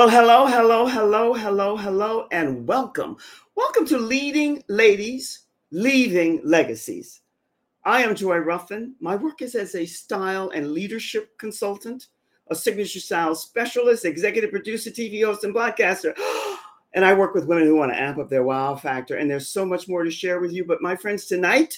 Well, 0.00 0.08
hello, 0.08 0.46
hello, 0.46 0.86
hello, 0.86 1.34
hello, 1.34 1.76
hello, 1.76 2.26
and 2.32 2.66
welcome. 2.66 3.18
Welcome 3.54 3.84
to 3.88 3.98
Leading 3.98 4.64
Ladies, 4.66 5.40
Leaving 5.72 6.40
Legacies. 6.42 7.20
I 7.84 8.02
am 8.02 8.14
Joy 8.14 8.38
Ruffin. 8.38 8.94
My 9.00 9.14
work 9.14 9.42
is 9.42 9.54
as 9.54 9.74
a 9.74 9.84
style 9.84 10.52
and 10.54 10.72
leadership 10.72 11.36
consultant, 11.36 12.06
a 12.50 12.54
signature 12.54 12.98
style 12.98 13.34
specialist, 13.34 14.06
executive 14.06 14.50
producer, 14.50 14.88
TV 14.88 15.22
host, 15.22 15.44
and 15.44 15.52
broadcaster. 15.52 16.14
And 16.94 17.04
I 17.04 17.12
work 17.12 17.34
with 17.34 17.44
women 17.44 17.64
who 17.64 17.76
want 17.76 17.92
to 17.92 18.00
amp 18.00 18.16
up 18.16 18.30
their 18.30 18.42
wow 18.42 18.76
factor. 18.76 19.16
And 19.16 19.30
there's 19.30 19.48
so 19.48 19.66
much 19.66 19.86
more 19.86 20.02
to 20.02 20.10
share 20.10 20.40
with 20.40 20.50
you. 20.50 20.64
But 20.64 20.80
my 20.80 20.96
friends, 20.96 21.26
tonight, 21.26 21.76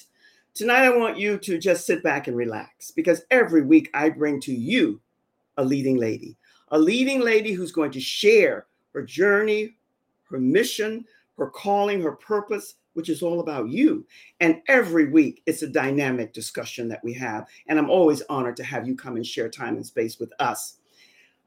tonight 0.55 0.84
I 0.84 0.97
want 0.97 1.19
you 1.19 1.39
to 1.39 1.59
just 1.59 1.87
sit 1.87 2.05
back 2.05 2.28
and 2.28 2.37
relax 2.37 2.93
because 2.93 3.25
every 3.33 3.62
week 3.62 3.91
I 3.95 4.11
bring 4.11 4.41
to 4.43 4.55
you 4.55 5.00
a 5.56 5.65
leading 5.65 5.97
lady 5.97 6.39
a 6.73 6.78
leading 6.78 7.20
lady 7.20 7.53
who's 7.53 7.70
going 7.73 7.92
to 7.92 8.01
share 8.01 8.67
her 8.92 9.03
journey, 9.03 9.77
her 10.25 10.39
mission, 10.39 11.05
her 11.39 11.48
calling, 11.48 12.01
her 12.01 12.12
purpose, 12.12 12.75
which 12.95 13.09
is 13.09 13.23
all 13.23 13.41
about 13.41 13.69
you. 13.69 14.05
And 14.41 14.61
every 14.69 15.09
week, 15.11 15.43
it's 15.47 15.62
a 15.62 15.69
dynamic 15.69 16.33
discussion 16.33 16.89
that 16.89 17.05
we 17.05 17.12
have. 17.15 17.47
And 17.69 17.78
I'm 17.78 17.91
always 17.91 18.23
honored 18.23 18.56
to 18.56 18.65
have 18.65 18.87
you 18.87 18.97
come 18.97 19.17
and 19.17 19.27
share 19.27 19.49
time 19.49 19.77
and 19.77 19.87
space 19.87 20.19
with 20.19 20.33
us. 20.41 20.78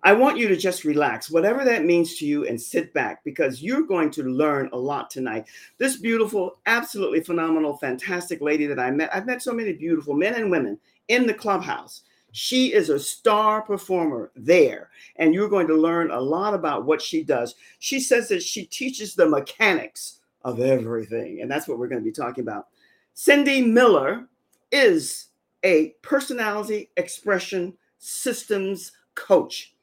I 0.04 0.14
want 0.14 0.38
you 0.38 0.48
to 0.48 0.56
just 0.56 0.84
relax, 0.84 1.32
whatever 1.32 1.66
that 1.66 1.84
means 1.84 2.18
to 2.18 2.28
you, 2.28 2.46
and 2.46 2.62
sit 2.62 2.94
back 2.94 3.24
because 3.24 3.64
you're 3.64 3.88
going 3.88 4.12
to 4.12 4.24
learn 4.24 4.70
a 4.72 4.78
lot 4.78 5.10
tonight. 5.10 5.48
This 5.80 5.98
beautiful, 5.98 6.60
absolutely 6.68 7.22
phenomenal, 7.22 7.78
fantastic 7.78 8.40
lady 8.40 8.68
that 8.68 8.80
I 8.80 8.92
met, 8.92 9.10
I've 9.16 9.26
met 9.26 9.42
so 9.42 9.52
many 9.52 9.74
beautiful 9.74 10.14
men 10.14 10.36
and 10.36 10.52
women 10.52 10.78
in 11.08 11.26
the 11.26 11.34
clubhouse. 11.34 12.02
She 12.38 12.74
is 12.74 12.90
a 12.90 13.00
star 13.00 13.62
performer 13.62 14.30
there, 14.36 14.90
and 15.16 15.34
you're 15.34 15.48
going 15.48 15.68
to 15.68 15.74
learn 15.74 16.12
a 16.12 16.20
lot 16.20 16.54
about 16.54 16.84
what 16.84 17.02
she 17.02 17.24
does. 17.24 17.56
She 17.80 17.98
says 18.02 18.28
that 18.28 18.44
she 18.44 18.66
teaches 18.66 19.16
the 19.16 19.30
mechanics 19.30 20.20
of 20.44 20.60
everything, 20.60 21.40
and 21.40 21.50
that's 21.50 21.66
what 21.66 21.80
we're 21.80 21.88
going 21.88 22.02
to 22.02 22.06
be 22.06 22.12
talking 22.12 22.42
about. 22.42 22.68
Cindy 23.14 23.62
Miller 23.62 24.28
is 24.74 25.28
a 25.64 25.96
personality 26.02 26.90
expression 26.98 27.74
systems 28.00 28.92
coach. 29.14 29.74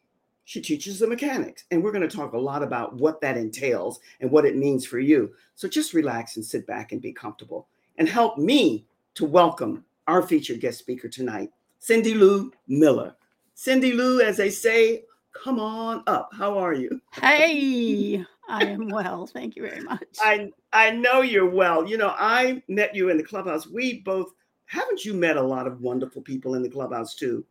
She 0.45 0.61
teaches 0.61 0.99
the 0.99 1.07
mechanics, 1.07 1.65
and 1.71 1.83
we're 1.83 1.91
going 1.91 2.07
to 2.07 2.17
talk 2.17 2.35
a 2.35 2.39
lot 2.39 2.63
about 2.63 2.95
what 2.97 3.19
that 3.23 3.39
entails 3.39 3.99
and 4.21 4.31
what 4.31 4.45
it 4.45 4.59
means 4.59 4.85
for 4.85 4.99
you. 4.99 5.33
So 5.55 5.69
just 5.69 5.95
relax 5.95 6.37
and 6.37 6.45
sit 6.45 6.67
back 6.67 6.93
and 6.93 7.01
be 7.01 7.15
comfortable 7.15 7.69
and 7.97 8.07
help 8.07 8.37
me 8.37 8.85
to 9.15 9.25
welcome 9.25 9.87
our 10.07 10.21
featured 10.21 10.61
guest 10.61 10.81
speaker 10.81 11.09
tonight, 11.09 11.51
Cindy 11.83 12.15
Lou 12.15 12.53
Miller. 12.69 13.17
Cindy 13.55 13.93
Lou, 13.93 14.21
as 14.21 14.37
they 14.37 14.51
say, 14.51 15.03
come 15.33 15.59
on 15.59 16.05
up. 16.07 16.31
How 16.33 16.57
are 16.57 16.73
you? 16.73 17.01
Hey, 17.21 18.25
I 18.49 18.67
am 18.67 18.89
well. 18.89 19.27
Thank 19.27 19.57
you 19.57 19.63
very 19.63 19.81
much. 19.81 20.05
I 20.21 20.53
I 20.73 20.93
know 20.93 21.23
you're 21.23 21.51
well. 21.51 21.85
You 21.85 21.99
know, 21.99 22.15
I 22.17 22.63
met 22.69 22.95
you 22.95 23.09
in 23.09 23.17
the 23.17 23.25
clubhouse. 23.25 23.67
We 23.67 23.99
both 24.03 24.33
haven't 24.67 25.05
you 25.05 25.13
met 25.13 25.37
a 25.37 25.43
lot 25.43 25.67
of 25.67 25.81
wonderful 25.81 26.23
people 26.23 26.55
in 26.55 26.63
the 26.63 26.71
clubhouse 26.71 27.17
too? 27.17 27.45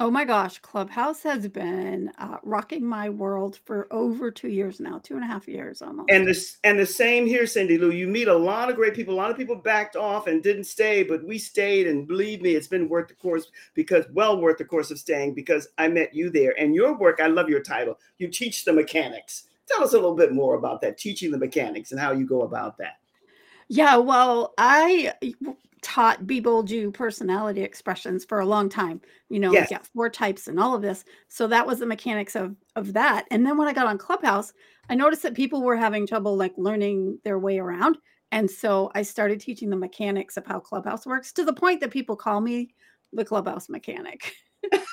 Oh 0.00 0.10
my 0.10 0.24
gosh, 0.24 0.58
Clubhouse 0.58 1.22
has 1.22 1.46
been 1.46 2.10
uh, 2.18 2.38
rocking 2.42 2.84
my 2.84 3.08
world 3.08 3.60
for 3.64 3.86
over 3.92 4.28
two 4.32 4.48
years 4.48 4.80
now, 4.80 4.98
two 4.98 5.14
and 5.14 5.22
a 5.22 5.26
half 5.26 5.46
years 5.46 5.82
almost. 5.82 6.10
And 6.10 6.26
this 6.26 6.58
and 6.64 6.76
the 6.76 6.84
same 6.84 7.26
here, 7.26 7.46
Cindy 7.46 7.78
Lou. 7.78 7.92
You 7.92 8.08
meet 8.08 8.26
a 8.26 8.36
lot 8.36 8.68
of 8.68 8.74
great 8.74 8.94
people. 8.94 9.14
A 9.14 9.16
lot 9.16 9.30
of 9.30 9.36
people 9.36 9.54
backed 9.54 9.94
off 9.94 10.26
and 10.26 10.42
didn't 10.42 10.64
stay, 10.64 11.04
but 11.04 11.24
we 11.24 11.38
stayed. 11.38 11.86
And 11.86 12.08
believe 12.08 12.42
me, 12.42 12.56
it's 12.56 12.66
been 12.66 12.88
worth 12.88 13.06
the 13.06 13.14
course 13.14 13.46
because 13.74 14.04
well 14.12 14.40
worth 14.40 14.58
the 14.58 14.64
course 14.64 14.90
of 14.90 14.98
staying 14.98 15.34
because 15.34 15.68
I 15.78 15.86
met 15.86 16.12
you 16.12 16.28
there. 16.28 16.58
And 16.58 16.74
your 16.74 16.98
work, 16.98 17.20
I 17.20 17.28
love 17.28 17.48
your 17.48 17.62
title. 17.62 17.96
You 18.18 18.26
teach 18.26 18.64
the 18.64 18.72
mechanics. 18.72 19.44
Tell 19.68 19.84
us 19.84 19.92
a 19.92 19.96
little 19.96 20.16
bit 20.16 20.32
more 20.32 20.56
about 20.56 20.80
that, 20.80 20.98
teaching 20.98 21.30
the 21.30 21.38
mechanics 21.38 21.92
and 21.92 22.00
how 22.00 22.10
you 22.10 22.26
go 22.26 22.42
about 22.42 22.78
that. 22.78 22.98
Yeah, 23.68 23.96
well, 23.96 24.54
I 24.58 25.14
taught 25.84 26.26
Be 26.26 26.40
Bold 26.40 26.70
You 26.70 26.90
personality 26.92 27.62
expressions 27.62 28.24
for 28.26 28.40
a 28.40 28.46
long 28.46 28.68
time. 28.70 29.02
You 29.30 29.40
know, 29.40 29.52
Yes. 29.52 29.70
we 29.70 29.76
got 29.76 29.86
four 29.88 30.10
types 30.10 30.48
and 30.48 30.60
all 30.60 30.74
of 30.74 30.82
this. 30.82 31.04
So 31.28 31.46
that 31.48 31.68
was 31.68 31.80
the 31.80 31.86
mechanics 31.86 32.36
of 32.36 32.56
of 32.76 32.94
that. 32.94 33.26
And 33.30 33.46
then 33.46 33.58
when 33.58 33.68
I 33.68 33.74
got 33.74 33.88
on 33.88 33.98
Clubhouse, 33.98 34.52
I 34.90 34.96
noticed 34.96 35.22
that 35.24 35.34
people 35.36 35.62
were 35.62 35.76
having 35.76 36.06
trouble 36.08 36.36
like 36.36 36.54
learning 36.58 37.20
their 37.24 37.38
way 37.38 37.58
around. 37.60 37.98
And 38.32 38.50
so 38.50 38.92
I 38.96 39.02
started 39.02 39.40
teaching 39.40 39.70
the 39.70 39.76
mechanics 39.76 40.36
of 40.38 40.46
how 40.46 40.60
Clubhouse 40.60 41.06
works 41.06 41.32
to 41.34 41.44
the 41.46 41.54
point 41.54 41.80
that 41.82 41.92
people 41.92 42.16
call 42.16 42.40
me 42.42 42.74
the 43.12 43.24
Clubhouse 43.26 43.68
mechanic. 43.70 44.34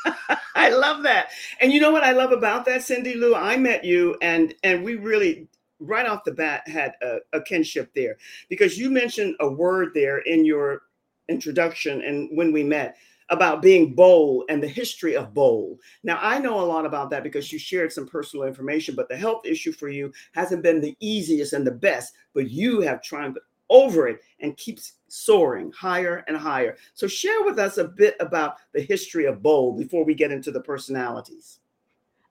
I 0.56 0.70
love 0.72 1.04
that. 1.04 1.30
And 1.62 1.74
you 1.74 1.82
know 1.82 1.92
what 1.92 2.04
I 2.04 2.14
love 2.14 2.34
about 2.34 2.66
that, 2.66 2.84
Cindy 2.84 3.16
Lou? 3.16 3.36
I 3.36 3.58
met 3.58 3.86
you 3.86 4.18
and 4.22 4.56
and 4.64 4.84
we 4.86 4.96
really 4.96 5.50
right 5.82 6.06
off 6.06 6.24
the 6.24 6.32
bat 6.32 6.68
had 6.68 6.94
a, 7.02 7.18
a 7.34 7.42
kinship 7.42 7.92
there 7.94 8.18
because 8.50 8.78
you 8.78 8.90
mentioned 8.90 9.36
a 9.40 9.50
word 9.50 9.90
there 9.94 10.20
in 10.20 10.46
your 10.46 10.84
introduction 11.28 12.02
and 12.02 12.30
when 12.38 12.52
we 12.52 12.64
met 12.64 12.96
about 13.30 13.62
being 13.62 13.96
bold 13.96 14.44
and 14.50 14.62
the 14.62 14.68
history 14.68 15.16
of 15.16 15.34
bold. 15.34 15.80
Now 16.04 16.20
I 16.22 16.38
know 16.38 16.60
a 16.60 16.66
lot 16.66 16.86
about 16.86 17.10
that 17.12 17.24
because 17.24 17.52
you 17.52 17.58
shared 17.58 17.92
some 17.92 18.06
personal 18.06 18.46
information, 18.46 18.94
but 18.94 19.08
the 19.08 19.16
health 19.16 19.46
issue 19.46 19.72
for 19.72 19.90
you 19.90 20.12
hasn't 20.34 20.64
been 20.64 20.82
the 20.82 20.96
easiest 21.00 21.54
and 21.54 21.66
the 21.66 21.72
best, 21.72 22.14
but 22.34 22.52
you 22.52 22.82
have 22.82 23.02
triumphed 23.02 23.40
over 23.70 24.10
it 24.10 24.20
and 24.42 24.58
keeps 24.58 24.94
soaring 25.08 25.72
higher 25.72 26.26
and 26.28 26.36
higher. 26.36 26.76
So 26.94 27.08
share 27.08 27.44
with 27.44 27.58
us 27.58 27.78
a 27.78 27.86
bit 27.86 28.18
about 28.20 28.58
the 28.74 28.82
history 28.82 29.26
of 29.26 29.42
bold 29.42 29.78
before 29.78 30.04
we 30.04 30.14
get 30.14 30.32
into 30.32 30.52
the 30.52 30.62
personalities. 30.62 31.60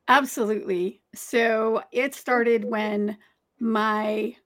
Absolutely. 0.08 1.00
So 1.14 1.82
it 1.92 2.14
started 2.14 2.64
when 2.64 3.16
my 3.60 4.36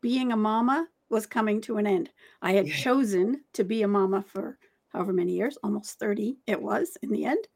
being 0.00 0.32
a 0.32 0.36
mama 0.36 0.88
was 1.10 1.26
coming 1.26 1.60
to 1.62 1.78
an 1.78 1.86
end. 1.86 2.10
I 2.42 2.52
had 2.52 2.66
Yeah. 2.66 2.76
chosen 2.76 3.44
to 3.54 3.64
be 3.64 3.82
a 3.82 3.88
mama 3.88 4.22
for 4.22 4.58
however 4.88 5.12
many 5.12 5.32
years, 5.32 5.58
almost 5.62 5.98
30 5.98 6.38
it 6.46 6.60
was 6.60 6.96
in 7.02 7.10
the 7.10 7.24
end. 7.24 7.46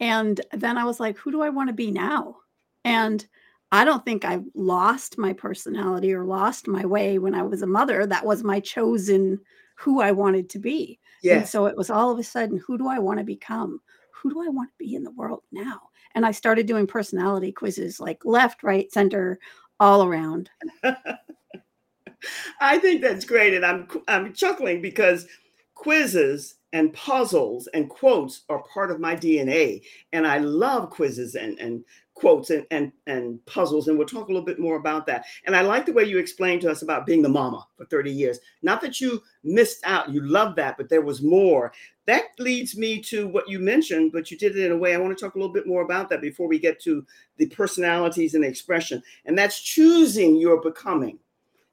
And 0.00 0.40
then 0.52 0.78
I 0.78 0.84
was 0.84 1.00
like, 1.00 1.18
who 1.18 1.30
do 1.32 1.42
I 1.42 1.50
want 1.50 1.68
to 1.68 1.74
be 1.74 1.90
now? 1.90 2.36
And 2.84 3.26
I 3.72 3.84
don't 3.84 4.04
think 4.04 4.24
I 4.24 4.40
lost 4.54 5.18
my 5.18 5.32
personality 5.32 6.12
or 6.14 6.24
lost 6.24 6.68
my 6.68 6.86
way 6.86 7.18
when 7.18 7.34
I 7.34 7.42
was 7.42 7.62
a 7.62 7.66
mother. 7.66 8.06
That 8.06 8.24
was 8.24 8.44
my 8.44 8.60
chosen 8.60 9.40
who 9.76 10.00
I 10.00 10.12
wanted 10.12 10.48
to 10.50 10.58
be. 10.58 11.00
And 11.30 11.46
so 11.46 11.66
it 11.66 11.76
was 11.76 11.90
all 11.90 12.10
of 12.10 12.18
a 12.18 12.24
sudden, 12.24 12.58
who 12.58 12.78
do 12.78 12.88
I 12.88 12.98
want 12.98 13.18
to 13.18 13.24
become? 13.24 13.80
Who 14.10 14.30
do 14.30 14.42
I 14.42 14.48
want 14.48 14.70
to 14.70 14.74
be 14.78 14.94
in 14.94 15.04
the 15.04 15.10
world 15.12 15.42
now? 15.52 15.90
And 16.14 16.24
I 16.24 16.32
started 16.32 16.66
doing 16.66 16.86
personality 16.86 17.52
quizzes 17.52 18.00
like 18.00 18.24
left, 18.24 18.62
right, 18.62 18.90
center, 18.92 19.38
all 19.80 20.04
around. 20.04 20.50
I 22.60 22.78
think 22.78 23.00
that's 23.00 23.24
great, 23.24 23.54
and 23.54 23.64
I'm 23.64 23.88
I'm 24.08 24.32
chuckling 24.32 24.82
because 24.82 25.26
quizzes 25.74 26.56
and 26.72 26.92
puzzles 26.92 27.68
and 27.68 27.88
quotes 27.88 28.42
are 28.48 28.62
part 28.74 28.90
of 28.90 29.00
my 29.00 29.14
DNA, 29.14 29.82
and 30.12 30.26
I 30.26 30.38
love 30.38 30.90
quizzes 30.90 31.34
and 31.34 31.58
and 31.58 31.84
quotes 32.18 32.50
and, 32.50 32.66
and 32.70 32.92
and 33.06 33.44
puzzles 33.46 33.88
and 33.88 33.96
we'll 33.96 34.06
talk 34.06 34.28
a 34.28 34.32
little 34.32 34.44
bit 34.44 34.58
more 34.58 34.76
about 34.76 35.06
that. 35.06 35.24
And 35.46 35.54
i 35.54 35.60
like 35.60 35.86
the 35.86 35.92
way 35.92 36.04
you 36.04 36.18
explained 36.18 36.60
to 36.62 36.70
us 36.70 36.82
about 36.82 37.06
being 37.06 37.22
the 37.22 37.28
mama 37.28 37.66
for 37.76 37.84
30 37.86 38.10
years. 38.10 38.38
Not 38.62 38.80
that 38.80 39.00
you 39.00 39.22
missed 39.44 39.80
out 39.84 40.10
you 40.10 40.20
love 40.20 40.56
that 40.56 40.76
but 40.76 40.88
there 40.88 41.02
was 41.02 41.22
more. 41.22 41.72
That 42.06 42.24
leads 42.38 42.76
me 42.76 43.00
to 43.02 43.28
what 43.28 43.48
you 43.48 43.58
mentioned 43.58 44.12
but 44.12 44.30
you 44.30 44.38
did 44.38 44.56
it 44.56 44.64
in 44.64 44.72
a 44.72 44.76
way 44.76 44.94
i 44.94 44.98
want 44.98 45.16
to 45.16 45.24
talk 45.24 45.34
a 45.34 45.38
little 45.38 45.52
bit 45.52 45.66
more 45.66 45.82
about 45.82 46.08
that 46.08 46.20
before 46.20 46.48
we 46.48 46.58
get 46.58 46.80
to 46.80 47.06
the 47.36 47.46
personalities 47.46 48.34
and 48.34 48.44
expression 48.44 49.02
and 49.24 49.38
that's 49.38 49.60
choosing 49.60 50.36
your 50.36 50.60
becoming. 50.60 51.18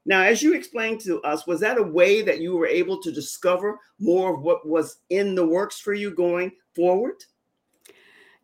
Now 0.04 0.22
as 0.22 0.42
you 0.42 0.54
explained 0.54 1.00
to 1.00 1.20
us 1.22 1.46
was 1.46 1.60
that 1.60 1.78
a 1.78 1.82
way 1.82 2.22
that 2.22 2.40
you 2.40 2.56
were 2.56 2.66
able 2.66 3.00
to 3.02 3.10
discover 3.10 3.78
more 3.98 4.34
of 4.34 4.42
what 4.42 4.66
was 4.68 4.98
in 5.10 5.34
the 5.34 5.46
works 5.46 5.80
for 5.80 5.94
you 5.94 6.10
going 6.12 6.52
forward 6.74 7.16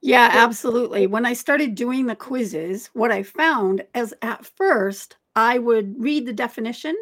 yeah, 0.02 0.30
absolutely. 0.32 1.06
When 1.06 1.24
I 1.24 1.32
started 1.32 1.74
doing 1.74 2.06
the 2.06 2.16
quizzes, 2.16 2.90
what 2.92 3.12
I 3.12 3.22
found 3.22 3.84
is 3.94 4.14
at 4.22 4.44
first 4.44 5.16
I 5.36 5.58
would 5.58 5.94
read 5.98 6.26
the 6.26 6.32
definition 6.32 6.94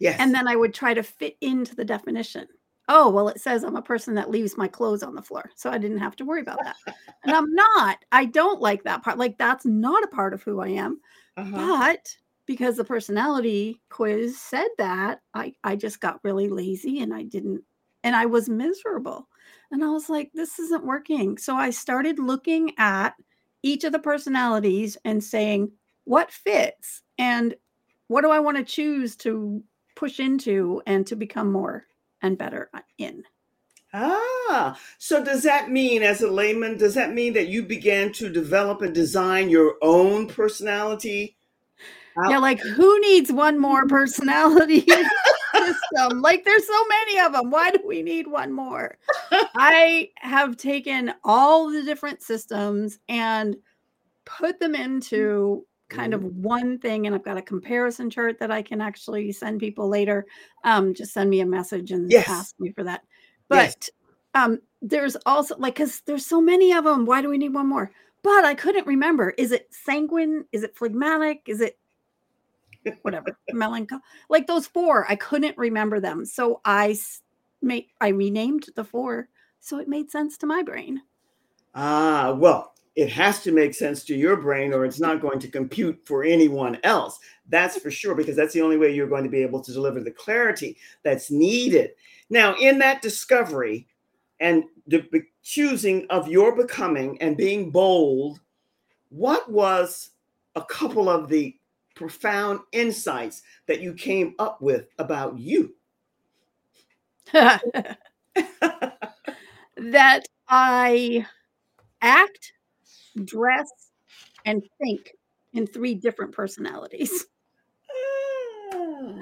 yes 0.00 0.16
and 0.18 0.34
then 0.34 0.46
I 0.48 0.56
would 0.56 0.74
try 0.74 0.92
to 0.92 1.02
fit 1.02 1.36
into 1.40 1.74
the 1.74 1.84
definition. 1.84 2.46
Oh, 2.88 3.08
well, 3.08 3.28
it 3.28 3.40
says 3.40 3.62
I'm 3.62 3.76
a 3.76 3.82
person 3.82 4.14
that 4.16 4.30
leaves 4.30 4.58
my 4.58 4.66
clothes 4.66 5.04
on 5.04 5.14
the 5.14 5.22
floor. 5.22 5.48
So 5.54 5.70
I 5.70 5.78
didn't 5.78 5.98
have 5.98 6.16
to 6.16 6.24
worry 6.24 6.40
about 6.40 6.58
that. 6.64 6.76
and 7.24 7.32
I'm 7.32 7.54
not. 7.54 8.04
I 8.10 8.24
don't 8.24 8.60
like 8.60 8.82
that 8.82 9.04
part. 9.04 9.16
Like, 9.16 9.38
that's 9.38 9.64
not 9.64 10.02
a 10.02 10.08
part 10.08 10.34
of 10.34 10.42
who 10.42 10.60
I 10.60 10.68
am. 10.70 11.00
uh-huh. 11.36 11.56
But 11.56 12.16
because 12.46 12.76
the 12.76 12.84
personality 12.84 13.80
quiz 13.90 14.40
said 14.40 14.66
that, 14.78 15.20
I, 15.34 15.54
I 15.62 15.76
just 15.76 16.00
got 16.00 16.18
really 16.24 16.48
lazy 16.48 17.00
and 17.00 17.14
I 17.14 17.22
didn't, 17.22 17.62
and 18.02 18.16
I 18.16 18.26
was 18.26 18.48
miserable. 18.48 19.28
And 19.70 19.84
I 19.84 19.88
was 19.90 20.08
like, 20.08 20.30
this 20.34 20.58
isn't 20.58 20.84
working. 20.84 21.38
So 21.38 21.54
I 21.54 21.70
started 21.70 22.18
looking 22.18 22.72
at 22.78 23.14
each 23.62 23.84
of 23.84 23.92
the 23.92 23.98
personalities 23.98 24.96
and 25.04 25.22
saying, 25.22 25.70
what 26.04 26.32
fits? 26.32 27.02
And 27.18 27.54
what 28.08 28.22
do 28.22 28.30
I 28.30 28.40
want 28.40 28.56
to 28.56 28.64
choose 28.64 29.16
to 29.16 29.62
push 29.94 30.18
into 30.18 30.82
and 30.86 31.06
to 31.06 31.16
become 31.16 31.52
more 31.52 31.86
and 32.22 32.36
better 32.36 32.70
uh, 32.74 32.80
in? 32.98 33.22
Ah, 33.92 34.78
so 34.98 35.22
does 35.22 35.42
that 35.42 35.70
mean, 35.70 36.02
as 36.02 36.22
a 36.22 36.30
layman, 36.30 36.78
does 36.78 36.94
that 36.94 37.12
mean 37.12 37.32
that 37.32 37.48
you 37.48 37.62
began 37.62 38.12
to 38.14 38.28
develop 38.28 38.82
and 38.82 38.94
design 38.94 39.50
your 39.50 39.76
own 39.82 40.26
personality? 40.26 41.36
Yeah, 42.28 42.38
like 42.38 42.60
who 42.60 43.00
needs 43.00 43.32
one 43.32 43.58
more 43.58 43.86
personality 43.88 44.86
system? 45.74 46.20
Like 46.20 46.44
there's 46.44 46.66
so 46.66 46.84
many 46.88 47.20
of 47.20 47.32
them. 47.32 47.50
Why 47.50 47.70
do 47.70 47.80
we 47.86 48.02
need 48.02 48.26
one 48.26 48.52
more? 48.52 48.98
I 49.54 50.10
have 50.16 50.56
taken 50.56 51.12
all 51.24 51.70
the 51.70 51.82
different 51.82 52.22
systems 52.22 52.98
and 53.08 53.56
put 54.24 54.60
them 54.60 54.74
into 54.74 55.66
kind 55.88 56.14
of 56.14 56.22
one 56.22 56.78
thing 56.78 57.06
and 57.06 57.16
I've 57.16 57.24
got 57.24 57.36
a 57.36 57.42
comparison 57.42 58.10
chart 58.10 58.38
that 58.38 58.52
I 58.52 58.62
can 58.62 58.80
actually 58.80 59.32
send 59.32 59.58
people 59.58 59.88
later. 59.88 60.24
Um 60.62 60.94
just 60.94 61.12
send 61.12 61.28
me 61.28 61.40
a 61.40 61.46
message 61.46 61.90
and 61.90 62.08
Yes. 62.08 62.28
ask 62.28 62.54
me 62.60 62.70
for 62.70 62.84
that. 62.84 63.02
Yes. 63.50 63.74
But 63.74 64.40
um 64.40 64.60
there's 64.80 65.16
also 65.26 65.56
like 65.58 65.74
cuz 65.74 66.02
there's 66.06 66.24
so 66.26 66.40
many 66.40 66.72
of 66.72 66.84
them. 66.84 67.06
Why 67.06 67.22
do 67.22 67.28
we 67.28 67.38
need 67.38 67.54
one 67.54 67.68
more? 67.68 67.90
But 68.22 68.44
I 68.44 68.54
couldn't 68.54 68.86
remember. 68.86 69.30
Is 69.30 69.50
it 69.50 69.66
sanguine? 69.72 70.44
Is 70.52 70.62
it 70.62 70.76
phlegmatic? 70.76 71.42
Is 71.46 71.60
it 71.60 71.79
whatever 73.02 73.38
melancholy 73.52 74.00
like 74.28 74.46
those 74.46 74.66
four 74.66 75.10
i 75.10 75.16
couldn't 75.16 75.56
remember 75.58 76.00
them 76.00 76.24
so 76.24 76.60
i 76.64 76.96
made 77.62 77.86
i 78.00 78.08
renamed 78.08 78.66
the 78.74 78.84
four 78.84 79.28
so 79.60 79.78
it 79.78 79.88
made 79.88 80.10
sense 80.10 80.38
to 80.38 80.46
my 80.46 80.62
brain 80.62 81.00
Ah, 81.74 82.34
well, 82.36 82.74
it 82.96 83.10
has 83.10 83.42
to 83.44 83.52
make 83.52 83.74
sense 83.74 84.04
to 84.04 84.14
your 84.14 84.36
brain 84.36 84.72
or 84.72 84.84
it's 84.84 85.00
not 85.00 85.20
going 85.20 85.38
to 85.38 85.48
compute 85.48 86.00
for 86.04 86.24
anyone 86.24 86.78
else. 86.82 87.18
That's 87.48 87.78
for 87.78 87.90
sure, 87.90 88.14
because 88.14 88.36
that's 88.36 88.52
the 88.52 88.62
only 88.62 88.76
way 88.76 88.92
you're 88.92 89.08
going 89.08 89.24
to 89.24 89.30
be 89.30 89.42
able 89.42 89.60
to 89.60 89.72
deliver 89.72 90.00
the 90.00 90.10
clarity 90.10 90.76
that's 91.02 91.30
needed. 91.30 91.90
Now, 92.28 92.56
in 92.56 92.78
that 92.80 93.02
discovery 93.02 93.86
and 94.40 94.64
the 94.86 95.04
choosing 95.42 96.06
of 96.10 96.28
your 96.28 96.56
becoming 96.56 97.20
and 97.20 97.36
being 97.36 97.70
bold, 97.70 98.40
what 99.10 99.50
was 99.50 100.10
a 100.56 100.64
couple 100.64 101.08
of 101.08 101.28
the 101.28 101.56
profound 102.00 102.60
insights 102.72 103.42
that 103.66 103.82
you 103.82 103.92
came 103.92 104.34
up 104.38 104.62
with 104.62 104.86
about 104.98 105.38
you? 105.38 105.74
that 109.76 110.24
i 110.48 111.26
act 112.00 112.52
dress 113.24 113.68
and 114.46 114.62
think 114.80 115.12
in 115.52 115.66
three 115.66 115.94
different 115.94 116.32
personalities. 116.32 117.26
Ah. 118.72 119.18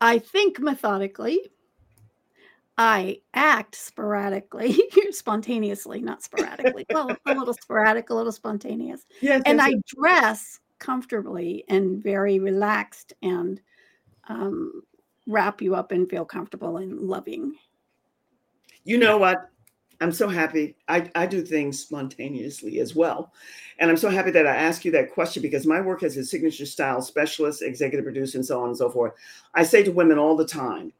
I 0.00 0.18
think 0.18 0.58
methodically. 0.58 1.52
I 2.78 3.18
act 3.34 3.74
sporadically 3.74 4.80
spontaneously 5.10 6.00
not 6.00 6.22
sporadically. 6.22 6.86
Well 6.88 7.14
a 7.26 7.34
little 7.34 7.52
sporadic 7.60 8.08
a 8.08 8.14
little 8.14 8.32
spontaneous. 8.32 9.04
Yes, 9.20 9.42
and 9.44 9.58
yes, 9.58 9.66
I 9.68 9.74
dress 9.86 10.60
comfortably 10.80 11.64
and 11.68 12.02
very 12.02 12.40
relaxed 12.40 13.12
and 13.22 13.60
um, 14.28 14.82
wrap 15.28 15.62
you 15.62 15.74
up 15.74 15.92
and 15.92 16.10
feel 16.10 16.24
comfortable 16.24 16.78
and 16.78 17.00
loving. 17.00 17.54
you 18.84 18.98
know 18.98 19.18
what? 19.18 19.50
I'm 20.02 20.12
so 20.12 20.28
happy. 20.28 20.76
I, 20.88 21.10
I 21.14 21.26
do 21.26 21.42
things 21.42 21.78
spontaneously 21.78 22.80
as 22.80 22.94
well. 22.94 23.32
And 23.78 23.90
I'm 23.90 23.98
so 23.98 24.08
happy 24.08 24.30
that 24.30 24.46
I 24.46 24.56
asked 24.56 24.84
you 24.84 24.90
that 24.92 25.12
question 25.12 25.42
because 25.42 25.66
my 25.66 25.80
work 25.80 26.02
as 26.02 26.16
a 26.16 26.24
signature 26.24 26.64
style 26.64 27.02
specialist, 27.02 27.60
executive 27.62 28.04
producer, 28.04 28.38
and 28.38 28.46
so 28.46 28.62
on 28.62 28.68
and 28.68 28.76
so 28.76 28.88
forth, 28.88 29.12
I 29.54 29.62
say 29.62 29.82
to 29.82 29.92
women 29.92 30.18
all 30.18 30.36
the 30.36 30.46
time, 30.46 30.92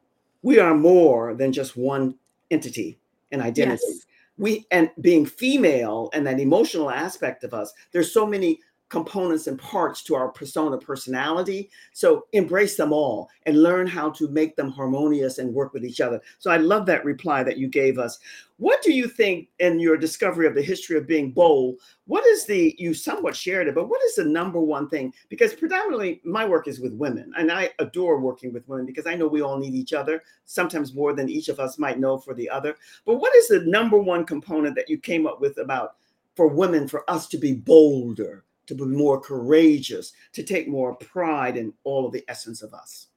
we 0.43 0.59
are 0.59 0.75
more 0.75 1.33
than 1.33 1.51
just 1.51 1.75
one 1.75 2.15
entity 2.51 2.99
and 3.31 3.41
identity. 3.41 3.81
Yes. 3.87 4.05
We 4.37 4.65
and 4.71 4.89
being 5.01 5.25
female 5.25 6.09
and 6.13 6.25
that 6.25 6.39
emotional 6.39 6.89
aspect 6.89 7.43
of 7.43 7.53
us, 7.53 7.73
there's 7.91 8.13
so 8.13 8.25
many 8.25 8.59
components 8.91 9.47
and 9.47 9.57
parts 9.57 10.03
to 10.03 10.15
our 10.15 10.27
persona 10.27 10.77
personality. 10.77 11.69
So 11.93 12.25
embrace 12.33 12.75
them 12.75 12.91
all 12.91 13.29
and 13.45 13.63
learn 13.63 13.87
how 13.87 14.09
to 14.11 14.27
make 14.27 14.57
them 14.57 14.69
harmonious 14.69 15.37
and 15.37 15.53
work 15.53 15.73
with 15.73 15.85
each 15.85 16.01
other. 16.01 16.21
So 16.39 16.51
I 16.51 16.57
love 16.57 16.85
that 16.87 17.05
reply 17.05 17.41
that 17.43 17.57
you 17.57 17.69
gave 17.69 17.97
us. 17.97 18.19
What 18.57 18.83
do 18.83 18.91
you 18.91 19.07
think 19.07 19.47
in 19.59 19.79
your 19.79 19.95
discovery 19.95 20.45
of 20.45 20.55
the 20.55 20.61
history 20.61 20.97
of 20.97 21.07
being 21.07 21.31
bold? 21.31 21.77
What 22.05 22.25
is 22.27 22.45
the, 22.45 22.75
you 22.77 22.93
somewhat 22.93 23.35
shared 23.35 23.69
it, 23.69 23.75
but 23.75 23.87
what 23.87 24.03
is 24.03 24.15
the 24.15 24.25
number 24.25 24.59
one 24.59 24.89
thing? 24.89 25.13
Because 25.29 25.53
predominantly 25.53 26.19
my 26.25 26.45
work 26.45 26.67
is 26.67 26.81
with 26.81 26.93
women 26.93 27.31
and 27.37 27.49
I 27.49 27.69
adore 27.79 28.19
working 28.19 28.51
with 28.51 28.67
women 28.67 28.85
because 28.85 29.07
I 29.07 29.15
know 29.15 29.25
we 29.25 29.41
all 29.41 29.57
need 29.57 29.73
each 29.73 29.93
other, 29.93 30.21
sometimes 30.43 30.93
more 30.93 31.13
than 31.13 31.29
each 31.29 31.47
of 31.47 31.61
us 31.61 31.79
might 31.79 31.97
know 31.97 32.17
for 32.17 32.33
the 32.33 32.49
other. 32.49 32.75
But 33.05 33.15
what 33.15 33.33
is 33.37 33.47
the 33.47 33.61
number 33.61 33.97
one 33.97 34.25
component 34.25 34.75
that 34.75 34.89
you 34.89 34.97
came 34.97 35.25
up 35.25 35.39
with 35.39 35.57
about 35.59 35.95
for 36.35 36.47
women, 36.47 36.89
for 36.89 37.09
us 37.09 37.27
to 37.29 37.37
be 37.37 37.53
bolder, 37.53 38.43
to 38.67 38.75
be 38.75 38.85
more 38.85 39.19
courageous, 39.19 40.13
to 40.33 40.43
take 40.43 40.67
more 40.67 40.95
pride 40.95 41.57
in 41.57 41.73
all 41.83 42.05
of 42.05 42.13
the 42.13 42.23
essence 42.27 42.61
of 42.61 42.73
us? 42.73 43.07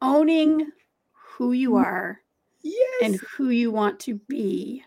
Owning 0.00 0.70
who 1.12 1.52
you 1.52 1.70
mm-hmm. 1.70 1.84
are 1.84 2.20
Yes. 2.62 3.02
and 3.02 3.20
who 3.36 3.50
you 3.50 3.70
want 3.70 4.00
to 4.00 4.14
be, 4.14 4.84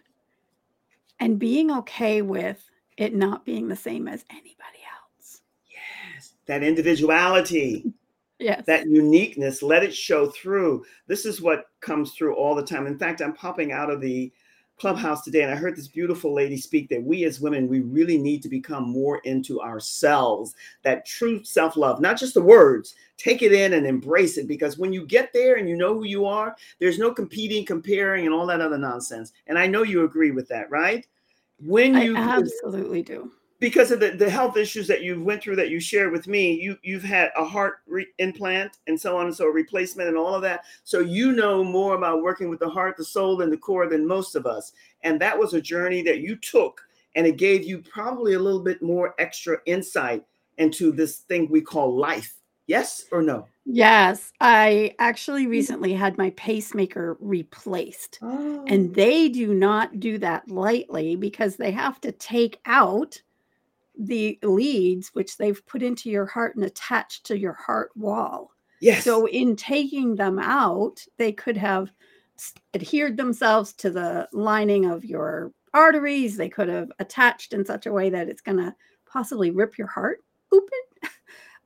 and 1.20 1.40
being 1.40 1.72
okay 1.72 2.22
with 2.22 2.64
it 2.98 3.16
not 3.16 3.46
being 3.46 3.68
the 3.68 3.76
same 3.76 4.08
as 4.08 4.26
anybody 4.30 4.80
else. 5.20 5.42
yes. 5.70 6.34
That 6.46 6.64
individuality. 6.64 7.94
Yes. 8.40 8.66
that 8.66 8.88
uniqueness 8.88 9.62
let 9.62 9.84
it 9.84 9.94
show 9.94 10.26
through 10.32 10.84
this 11.06 11.28
is 11.28 11.44
what 11.44 11.66
comes 11.80 12.14
through 12.14 12.34
all 12.34 12.56
the 12.56 12.66
time 12.66 12.88
in 12.88 12.98
fact 12.98 13.22
i'm 13.22 13.34
popping 13.34 13.72
out 13.72 13.92
of 13.92 14.02
the 14.02 14.34
clubhouse 14.82 15.22
today 15.22 15.44
and 15.44 15.52
i 15.52 15.56
heard 15.56 15.76
this 15.76 15.88
beautiful 15.88 16.34
lady 16.34 16.58
speak 16.58 16.90
that 16.90 17.04
we 17.04 17.24
as 17.24 17.40
women 17.40 17.68
we 17.68 17.82
really 17.82 18.18
need 18.18 18.42
to 18.42 18.50
become 18.50 18.90
more 18.90 19.20
into 19.26 19.62
ourselves 19.62 20.56
that 20.82 21.06
true 21.06 21.44
self-love 21.44 22.02
not 22.02 22.18
just 22.18 22.34
the 22.34 22.42
words 22.42 22.96
take 23.16 23.44
it 23.44 23.54
in 23.54 23.74
and 23.74 23.86
embrace 23.86 24.40
it 24.40 24.48
because 24.48 24.80
when 24.80 24.92
you 24.92 25.06
get 25.06 25.32
there 25.34 25.58
and 25.58 25.70
you 25.70 25.78
know 25.78 25.94
who 25.94 26.06
you 26.06 26.26
are 26.26 26.56
there's 26.80 26.98
no 26.98 27.14
competing 27.14 27.64
comparing 27.64 28.26
and 28.26 28.34
all 28.34 28.48
that 28.48 28.60
other 28.60 28.80
nonsense 28.80 29.34
and 29.46 29.60
i 29.60 29.68
know 29.68 29.84
you 29.84 30.04
agree 30.04 30.32
with 30.32 30.48
that 30.48 30.68
right 30.72 31.06
when 31.64 31.96
I 31.96 32.04
you 32.06 32.18
absolutely 32.18 33.04
do. 33.04 33.32
Because 33.62 33.92
of 33.92 34.00
the, 34.00 34.10
the 34.10 34.30
health 34.30 34.58
issues 34.58 34.88
that 34.88 35.04
you've 35.04 35.22
went 35.22 35.42
through 35.42 35.56
that 35.56 35.70
you 35.70 35.80
shared 35.80 36.12
with 36.12 36.28
me 36.28 36.60
you 36.60 36.78
you've 36.84 37.04
had 37.04 37.32
a 37.38 37.46
heart 37.46 37.76
re- 37.88 38.08
implant 38.18 38.80
and 38.88 39.00
so 39.00 39.16
on 39.16 39.28
and 39.28 39.36
so 39.36 39.46
replacement 39.46 40.10
and 40.10 40.18
all 40.18 40.36
of 40.36 40.42
that 40.42 40.66
so 40.84 41.00
you 41.00 41.32
know 41.32 41.64
more 41.64 41.96
about 41.96 42.22
working 42.22 42.50
with 42.50 42.60
the 42.60 42.70
heart 42.70 42.98
the 42.98 43.06
soul 43.06 43.42
and 43.42 43.54
the 43.54 43.58
core 43.58 43.88
than 43.88 44.06
most 44.06 44.36
of 44.36 44.46
us 44.46 44.74
and 45.04 45.22
that 45.22 45.38
was 45.38 45.54
a 45.54 45.62
journey 45.62 46.02
that 46.02 46.20
you 46.20 46.36
took 46.36 46.82
and 47.16 47.26
it 47.26 47.38
gave 47.38 47.64
you 47.64 47.78
probably 47.80 48.34
a 48.34 48.40
little 48.40 48.64
bit 48.64 48.82
more 48.82 49.16
extra 49.20 49.58
insight 49.66 50.26
into 50.58 50.92
this 50.92 51.18
thing 51.20 51.48
we 51.50 51.62
call 51.62 51.96
life 51.96 52.36
yes 52.68 53.06
or 53.12 53.22
no 53.22 53.48
Yes, 53.64 54.32
I 54.42 54.96
actually 54.98 55.46
recently 55.46 55.94
had 55.94 56.18
my 56.18 56.32
pacemaker 56.32 57.16
replaced. 57.20 58.18
Oh. 58.24 58.66
And 58.68 58.96
they 58.96 59.30
do 59.30 59.54
not 59.54 60.00
do 60.00 60.18
that 60.18 60.50
lightly 60.50 61.16
because 61.16 61.58
they 61.58 61.70
have 61.70 62.02
to 62.02 62.12
take 62.12 62.60
out 62.66 63.22
the 63.98 64.40
leads 64.44 65.10
which 65.10 65.38
they've 65.38 65.66
put 65.66 65.84
into 65.84 66.10
your 66.10 66.26
heart 66.26 66.56
and 66.56 66.64
attached 66.64 67.26
to 67.26 67.38
your 67.38 67.54
heart 67.54 67.92
wall. 67.96 68.52
yes. 68.80 69.04
So, 69.04 69.28
in 69.28 69.56
taking 69.56 70.16
them 70.16 70.40
out, 70.40 71.06
they 71.18 71.32
could 71.32 71.58
have 71.58 71.92
adhered 72.74 73.18
themselves 73.18 73.74
to 73.74 73.90
the 73.92 74.28
lining 74.34 74.86
of 74.86 75.06
your 75.06 75.52
arteries. 75.74 76.38
They 76.38 76.50
could 76.50 76.70
have 76.70 76.92
attached 77.00 77.54
in 77.54 77.66
such 77.66 77.86
a 77.86 77.92
way 77.92 78.10
that 78.10 78.30
it's 78.30 78.42
going 78.42 78.58
to 78.58 78.76
possibly 79.06 79.52
rip 79.52 79.78
your 79.78 79.88
heart 79.88 80.24
open. 80.52 80.70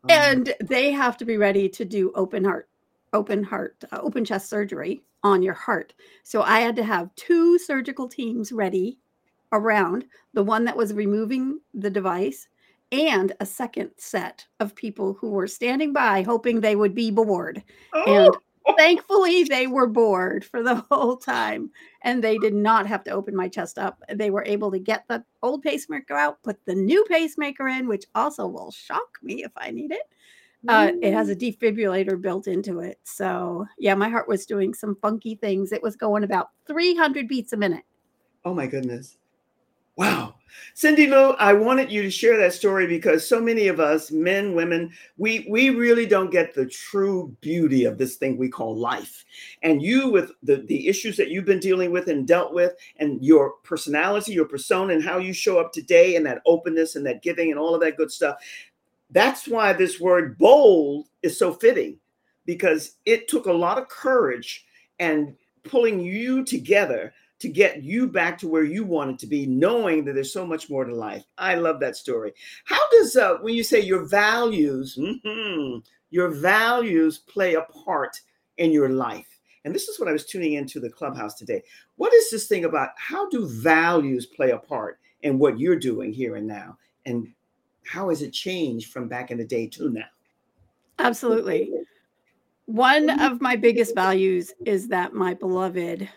Um, 0.03 0.09
And 0.09 0.53
they 0.61 0.91
have 0.91 1.17
to 1.17 1.25
be 1.25 1.37
ready 1.37 1.67
to 1.69 1.85
do 1.85 2.11
open 2.13 2.43
heart, 2.43 2.69
open 3.13 3.43
heart, 3.43 3.83
uh, 3.91 3.99
open 4.01 4.23
chest 4.23 4.49
surgery 4.49 5.01
on 5.23 5.41
your 5.41 5.55
heart. 5.55 5.93
So, 6.23 6.41
I 6.43 6.59
had 6.59 6.75
to 6.75 6.83
have 6.83 7.15
two 7.15 7.57
surgical 7.57 8.07
teams 8.07 8.51
ready 8.51 8.99
around 9.51 10.05
the 10.33 10.43
one 10.43 10.65
that 10.65 10.77
was 10.77 10.93
removing 10.93 11.59
the 11.73 11.89
device 11.89 12.47
and 12.91 13.33
a 13.39 13.45
second 13.45 13.91
set 13.97 14.45
of 14.59 14.75
people 14.75 15.13
who 15.13 15.29
were 15.31 15.47
standing 15.47 15.91
by 15.91 16.21
hoping 16.21 16.61
they 16.61 16.75
would 16.75 16.93
be 16.93 17.11
bored. 17.11 17.63
And 17.93 18.29
oh, 18.67 18.73
thankfully, 18.77 19.43
they 19.43 19.67
were 19.67 19.87
bored 19.87 20.45
for 20.45 20.63
the 20.63 20.75
whole 20.89 21.17
time 21.17 21.71
and 22.03 22.23
they 22.23 22.37
did 22.37 22.53
not 22.53 22.85
have 22.87 23.03
to 23.05 23.11
open 23.11 23.35
my 23.35 23.47
chest 23.47 23.79
up. 23.79 24.01
They 24.13 24.29
were 24.29 24.43
able 24.45 24.71
to 24.71 24.79
get 24.79 25.05
the 25.07 25.23
old 25.41 25.63
pacemaker 25.63 26.13
out, 26.13 26.41
put 26.43 26.63
the 26.65 26.75
new 26.75 27.03
pacemaker 27.09 27.67
in, 27.67 27.87
which 27.87 28.05
also 28.13 28.47
will 28.47 28.71
shock 28.71 29.17
me 29.23 29.43
if 29.43 29.51
I 29.57 29.71
need 29.71 29.91
it. 29.91 30.03
Uh, 30.67 30.91
it 31.03 31.13
has 31.13 31.29
a 31.29 31.35
defibrillator 31.35 32.19
built 32.19 32.47
into 32.47 32.79
it. 32.79 32.99
So, 33.03 33.67
yeah, 33.77 33.93
my 33.93 34.09
heart 34.09 34.27
was 34.27 34.47
doing 34.47 34.73
some 34.73 34.95
funky 34.99 35.35
things. 35.35 35.71
It 35.71 35.83
was 35.83 35.95
going 35.95 36.23
about 36.23 36.49
300 36.65 37.27
beats 37.27 37.53
a 37.53 37.57
minute. 37.57 37.83
Oh 38.43 38.53
my 38.53 38.65
goodness. 38.65 39.17
Wow. 39.95 40.35
Cindy 40.73 41.07
Lou, 41.07 41.31
I 41.31 41.53
wanted 41.53 41.89
you 41.89 42.01
to 42.01 42.11
share 42.11 42.37
that 42.37 42.51
story 42.51 42.85
because 42.85 43.25
so 43.25 43.39
many 43.39 43.69
of 43.69 43.79
us, 43.79 44.11
men, 44.11 44.53
women, 44.53 44.91
we 45.17 45.47
we 45.49 45.69
really 45.69 46.05
don't 46.05 46.31
get 46.31 46.53
the 46.53 46.65
true 46.65 47.33
beauty 47.39 47.85
of 47.85 47.97
this 47.97 48.17
thing 48.17 48.35
we 48.35 48.49
call 48.49 48.75
life. 48.75 49.23
And 49.63 49.81
you 49.81 50.09
with 50.09 50.31
the, 50.43 50.57
the 50.57 50.89
issues 50.89 51.15
that 51.15 51.29
you've 51.29 51.45
been 51.45 51.61
dealing 51.61 51.91
with 51.91 52.09
and 52.09 52.27
dealt 52.27 52.53
with 52.53 52.73
and 52.97 53.23
your 53.23 53.51
personality, 53.63 54.33
your 54.33 54.49
persona, 54.49 54.93
and 54.93 55.03
how 55.03 55.17
you 55.17 55.31
show 55.31 55.59
up 55.59 55.71
today 55.71 56.17
and 56.17 56.25
that 56.25 56.41
openness 56.45 56.97
and 56.97 57.05
that 57.05 57.23
giving 57.23 57.51
and 57.51 57.59
all 57.59 57.73
of 57.73 57.79
that 57.79 57.95
good 57.95 58.11
stuff. 58.11 58.35
That's 59.11 59.47
why 59.47 59.71
this 59.71 60.01
word 60.01 60.37
bold 60.37 61.07
is 61.23 61.39
so 61.39 61.53
fitting 61.53 61.99
because 62.45 62.97
it 63.05 63.29
took 63.29 63.45
a 63.45 63.53
lot 63.53 63.77
of 63.77 63.87
courage 63.87 64.65
and 64.99 65.35
pulling 65.63 66.01
you 66.01 66.43
together 66.43 67.13
to 67.39 67.49
get 67.49 67.83
you 67.83 68.07
back 68.07 68.37
to 68.39 68.47
where 68.47 68.63
you 68.63 68.83
wanted 68.83 69.19
to 69.19 69.27
be, 69.27 69.45
knowing 69.45 70.05
that 70.05 70.13
there's 70.13 70.31
so 70.31 70.45
much 70.45 70.69
more 70.69 70.85
to 70.85 70.95
life. 70.95 71.25
I 71.37 71.55
love 71.55 71.79
that 71.81 71.97
story. 71.97 72.33
How 72.63 72.79
does 72.91 73.15
uh, 73.15 73.37
when 73.41 73.53
you 73.53 73.63
say 73.63 73.81
your 73.81 74.05
values, 74.05 74.97
mhm, 74.97 75.83
your 76.11 76.29
values 76.29 77.19
play 77.19 77.55
a 77.55 77.61
part 77.61 78.19
in 78.57 78.71
your 78.71 78.89
life? 78.89 79.27
And 79.65 79.73
this 79.73 79.87
is 79.89 79.99
what 79.99 80.07
I 80.07 80.13
was 80.13 80.25
tuning 80.25 80.53
into 80.53 80.79
the 80.79 80.89
clubhouse 80.89 81.33
today. 81.33 81.63
What 81.97 82.13
is 82.13 82.29
this 82.29 82.47
thing 82.47 82.65
about 82.65 82.89
how 82.97 83.27
do 83.29 83.47
values 83.47 84.27
play 84.27 84.51
a 84.51 84.59
part 84.59 84.99
in 85.23 85.39
what 85.39 85.59
you're 85.59 85.75
doing 85.75 86.13
here 86.13 86.35
and 86.35 86.47
now? 86.47 86.77
And 87.05 87.33
how 87.85 88.09
has 88.09 88.21
it 88.21 88.31
changed 88.31 88.93
from 88.93 89.07
back 89.07 89.31
in 89.31 89.37
the 89.37 89.45
day 89.45 89.67
to 89.67 89.89
now? 89.89 90.05
Absolutely. 90.99 91.71
One 92.67 93.09
of 93.19 93.41
my 93.41 93.55
biggest 93.55 93.93
values 93.93 94.53
is 94.65 94.87
that 94.87 95.13
my 95.13 95.33
beloved 95.33 96.09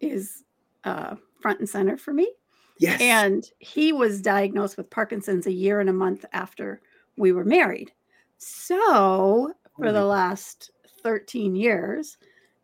is 0.00 0.44
uh, 0.84 1.16
front 1.40 1.60
and 1.60 1.68
center 1.68 1.96
for 1.96 2.12
me. 2.12 2.30
Yes. 2.78 3.00
And 3.00 3.44
he 3.58 3.92
was 3.92 4.20
diagnosed 4.20 4.76
with 4.76 4.90
Parkinson's 4.90 5.46
a 5.46 5.52
year 5.52 5.80
and 5.80 5.88
a 5.88 5.94
month 5.94 6.24
after 6.32 6.80
we 7.16 7.32
were 7.32 7.44
married. 7.44 7.92
So 8.38 9.52
for 9.76 9.92
the 9.92 10.04
last 10.04 10.70
13 11.02 11.56
years, 11.56 12.18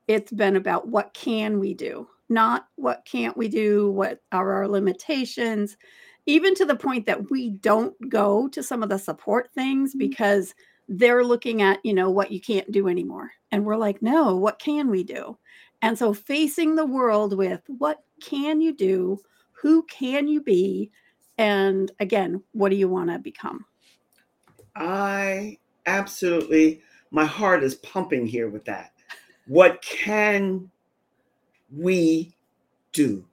it's 0.09 0.33
been 0.33 0.57
about 0.57 0.89
what 0.89 1.15
can 1.15 1.59
we 1.59 1.75
do, 1.75 2.09
not 2.29 2.67
what 2.77 3.05
can't 3.05 3.37
we 3.37 3.49
do, 3.49 3.91
what 3.91 4.21
are 4.33 4.53
our 4.53 4.69
limitations, 4.69 5.77
even 6.27 6.55
to 6.55 6.65
the 6.65 6.77
point 6.77 7.07
that 7.07 7.31
we 7.31 7.51
don't 7.51 7.95
go 8.09 8.49
to 8.49 8.63
some 8.63 8.83
of 8.83 8.89
the 8.89 8.99
support 8.99 9.51
things 9.55 9.95
because 9.95 10.55
they're 10.89 11.25
looking 11.25 11.63
at, 11.63 11.79
you 11.85 11.95
know, 11.95 12.11
what 12.11 12.31
you 12.31 12.41
can't 12.41 12.71
do 12.71 12.89
anymore. 12.89 13.31
And 13.51 13.65
we're 13.65 13.77
like, 13.77 14.03
no, 14.03 14.37
what 14.37 14.59
can 14.59 14.91
we 14.91 15.05
do? 15.05 15.39
And 15.83 15.99
so 15.99 16.15
facing 16.15 16.77
the 16.77 16.87
world 16.87 17.37
with 17.37 17.61
what 17.67 18.03
can 18.21 18.61
you 18.61 18.73
do? 18.73 19.19
Who 19.53 19.83
can 19.85 20.29
you 20.29 20.41
be? 20.41 20.91
And 21.39 21.91
again, 21.99 22.43
what 22.53 22.69
do 22.69 22.77
you 22.77 22.89
want 22.89 23.11
to 23.11 23.19
become? 23.19 23.65
I 24.77 25.59
absolutely, 25.87 26.81
my 27.11 27.25
heart 27.25 27.63
is 27.63 27.75
pumping 27.77 28.27
here 28.27 28.49
with 28.49 28.65
that. 28.67 28.93
What 29.47 29.83
can 29.83 30.71
we 31.77 32.35
do? 32.93 33.25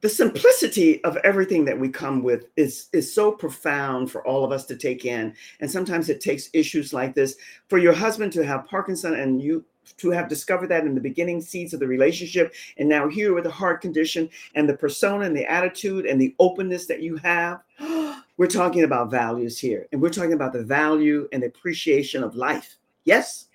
The 0.00 0.08
simplicity 0.08 1.02
of 1.02 1.16
everything 1.18 1.64
that 1.64 1.78
we 1.78 1.88
come 1.88 2.22
with 2.22 2.46
is, 2.56 2.88
is 2.92 3.12
so 3.12 3.32
profound 3.32 4.12
for 4.12 4.24
all 4.24 4.44
of 4.44 4.52
us 4.52 4.64
to 4.66 4.76
take 4.76 5.04
in. 5.04 5.34
And 5.58 5.68
sometimes 5.68 6.08
it 6.08 6.20
takes 6.20 6.50
issues 6.52 6.92
like 6.92 7.16
this 7.16 7.36
for 7.66 7.78
your 7.78 7.92
husband 7.92 8.32
to 8.34 8.44
have 8.44 8.68
Parkinson 8.68 9.14
and 9.14 9.42
you 9.42 9.64
to 9.96 10.10
have 10.10 10.28
discovered 10.28 10.68
that 10.68 10.84
in 10.84 10.94
the 10.94 11.00
beginning 11.00 11.40
seeds 11.40 11.74
of 11.74 11.80
the 11.80 11.86
relationship. 11.86 12.54
And 12.76 12.88
now 12.88 13.08
here 13.08 13.34
with 13.34 13.44
the 13.44 13.50
heart 13.50 13.80
condition 13.80 14.28
and 14.54 14.68
the 14.68 14.76
persona 14.76 15.24
and 15.24 15.36
the 15.36 15.50
attitude 15.50 16.06
and 16.06 16.20
the 16.20 16.34
openness 16.38 16.86
that 16.86 17.02
you 17.02 17.16
have. 17.16 17.60
We're 18.36 18.46
talking 18.46 18.84
about 18.84 19.10
values 19.10 19.58
here, 19.58 19.88
and 19.90 20.00
we're 20.00 20.10
talking 20.10 20.34
about 20.34 20.52
the 20.52 20.62
value 20.62 21.28
and 21.32 21.42
appreciation 21.42 22.22
of 22.22 22.36
life. 22.36 22.76
Yes. 23.02 23.46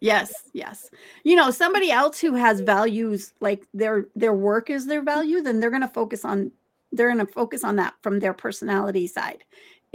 Yes, 0.00 0.30
yes. 0.52 0.90
You 1.24 1.36
know, 1.36 1.50
somebody 1.50 1.90
else 1.90 2.20
who 2.20 2.34
has 2.34 2.60
values 2.60 3.32
like 3.40 3.64
their 3.72 4.08
their 4.14 4.34
work 4.34 4.68
is 4.68 4.84
their 4.86 5.02
value, 5.02 5.40
then 5.40 5.58
they're 5.58 5.70
going 5.70 5.80
to 5.80 5.88
focus 5.88 6.22
on 6.22 6.52
they're 6.92 7.12
going 7.12 7.24
to 7.24 7.32
focus 7.32 7.64
on 7.64 7.76
that 7.76 7.94
from 8.02 8.18
their 8.18 8.34
personality 8.34 9.06
side. 9.06 9.44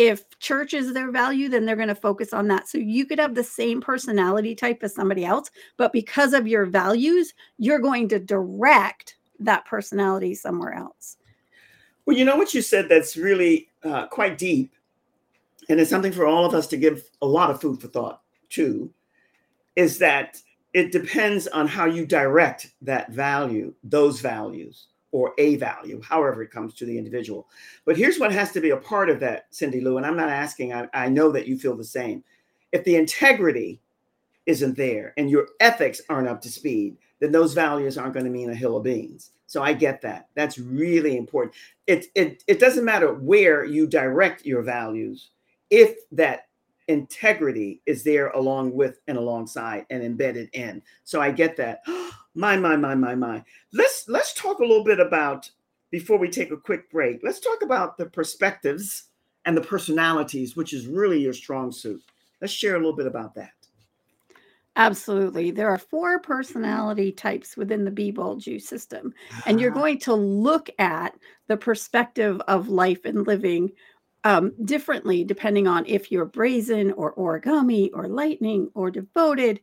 If 0.02 0.40
church 0.40 0.74
is 0.74 0.94
their 0.94 1.12
value, 1.12 1.48
then 1.48 1.64
they're 1.64 1.76
going 1.76 1.88
to 1.88 1.94
focus 1.96 2.34
on 2.34 2.48
that. 2.48 2.68
So 2.68 2.80
you 2.80 3.06
could 3.06 3.20
have 3.20 3.36
the 3.36 3.44
same 3.44 3.82
personality 3.82 4.56
type 4.56 4.80
as 4.82 4.96
somebody 4.96 5.24
else, 5.24 5.52
but 5.78 5.94
because 5.94 6.34
of 6.34 6.48
your 6.48 6.66
values, 6.66 7.36
you're 7.60 7.78
going 7.78 8.10
to 8.10 8.18
direct 8.18 9.18
that 9.40 9.66
personality 9.66 10.34
somewhere 10.34 10.74
else. 10.74 11.18
Well, 12.06 12.18
you 12.18 12.26
know 12.26 12.36
what 12.36 12.56
you 12.56 12.64
said 12.64 12.90
that's 12.90 13.16
really 13.16 13.70
uh, 13.84 14.08
quite 14.08 14.40
deep, 14.40 14.74
and 15.70 15.80
it's 15.80 15.92
something 15.92 16.12
for 16.12 16.26
all 16.26 16.46
of 16.46 16.56
us 16.56 16.66
to 16.68 16.78
give 16.78 17.08
a 17.22 17.28
lot 17.28 17.52
of 17.52 17.62
food 17.62 17.80
for 17.80 17.88
thought 17.88 18.22
to, 18.50 18.92
is 19.76 20.00
that 20.00 20.42
it 20.74 20.92
depends 20.92 21.46
on 21.48 21.68
how 21.68 21.86
you 21.86 22.08
direct 22.08 22.72
that 22.82 23.12
value, 23.12 23.72
those 23.84 24.20
values, 24.20 24.88
or 25.12 25.34
a 25.38 25.56
value, 25.58 26.02
however 26.02 26.42
it 26.42 26.52
comes 26.52 26.74
to 26.74 26.86
the 26.86 26.98
individual. 26.98 27.48
But 27.86 27.98
here's 27.98 28.20
what 28.20 28.32
has 28.32 28.52
to 28.54 28.62
be 28.62 28.70
a 28.70 28.78
part 28.78 29.10
of 29.10 29.20
that, 29.20 29.48
Cindy 29.52 29.82
Lou, 29.82 29.98
and 29.98 30.06
I'm 30.06 30.18
not 30.18 30.30
asking, 30.30 30.74
I, 30.74 30.88
I 30.94 31.10
know 31.10 31.32
that 31.32 31.48
you 31.48 31.58
feel 31.58 31.76
the 31.76 31.84
same. 31.84 32.24
If 32.72 32.84
the 32.84 32.96
integrity 32.96 33.82
isn't 34.46 34.78
there 34.78 35.14
and 35.18 35.30
your 35.30 35.48
ethics 35.60 36.02
aren't 36.10 36.28
up 36.28 36.42
to 36.42 36.50
speed, 36.50 36.98
then 37.20 37.32
those 37.32 37.54
values 37.54 37.98
aren't 37.98 38.14
going 38.14 38.26
to 38.26 38.32
mean 38.32 38.50
a 38.50 38.56
hill 38.56 38.78
of 38.78 38.84
beans. 38.84 39.32
So 39.46 39.62
I 39.62 39.74
get 39.74 40.02
that. 40.02 40.30
That's 40.34 40.58
really 40.58 41.18
important. 41.18 41.56
It, 41.86 42.08
it, 42.16 42.44
it 42.48 42.60
doesn't 42.60 42.86
matter 42.86 43.14
where 43.14 43.66
you 43.66 43.86
direct 43.86 44.46
your 44.46 44.62
values 44.62 45.32
if 45.70 45.98
that 46.12 46.48
integrity 46.88 47.82
is 47.86 48.04
there 48.04 48.30
along 48.30 48.74
with 48.74 49.00
and 49.08 49.18
alongside 49.18 49.86
and 49.90 50.04
embedded 50.04 50.50
in. 50.54 50.82
So 51.04 51.22
I 51.22 51.32
get 51.32 51.56
that. 51.58 51.82
My, 52.34 52.56
my, 52.56 52.78
my, 52.78 52.96
my, 52.96 53.14
my. 53.14 53.44
Let's 53.74 54.06
let's 54.08 54.34
talk 54.34 54.60
a 54.60 54.66
little 54.66 54.86
bit 54.86 55.02
about 55.02 55.52
before 55.90 56.18
we 56.18 56.30
take 56.30 56.50
a 56.52 56.56
quick 56.56 56.90
break. 56.90 57.20
Let's 57.24 57.42
talk 57.42 57.62
about 57.62 57.98
the 57.98 58.06
perspectives 58.06 59.10
and 59.44 59.58
the 59.58 59.62
personalities, 59.62 60.56
which 60.56 60.72
is 60.72 60.88
really 60.88 61.20
your 61.20 61.34
strong 61.34 61.74
suit. 61.74 62.02
Let's 62.40 62.54
share 62.54 62.76
a 62.76 62.78
little 62.78 62.96
bit 62.96 63.06
about 63.06 63.36
that. 63.36 63.52
Absolutely. 64.78 65.52
There 65.52 65.70
are 65.70 65.78
four 65.78 66.20
personality 66.20 67.12
types 67.12 67.58
within 67.58 67.84
the 67.84 67.92
B 67.92 68.16
Juice 68.38 68.68
system, 68.68 69.14
and 69.46 69.60
you're 69.60 69.72
uh-huh. 69.72 69.80
going 69.80 70.00
to 70.00 70.14
look 70.14 70.70
at 70.80 71.14
the 71.48 71.58
perspective 71.58 72.42
of 72.48 72.70
life 72.70 73.04
and 73.04 73.28
living 73.28 73.72
um, 74.24 74.54
differently 74.66 75.24
depending 75.24 75.68
on 75.68 75.86
if 75.86 76.12
you're 76.12 76.26
brazen 76.26 76.92
or 76.94 77.14
origami 77.16 77.90
or 77.94 78.08
lightning 78.08 78.70
or 78.74 78.92
devoted. 78.92 79.60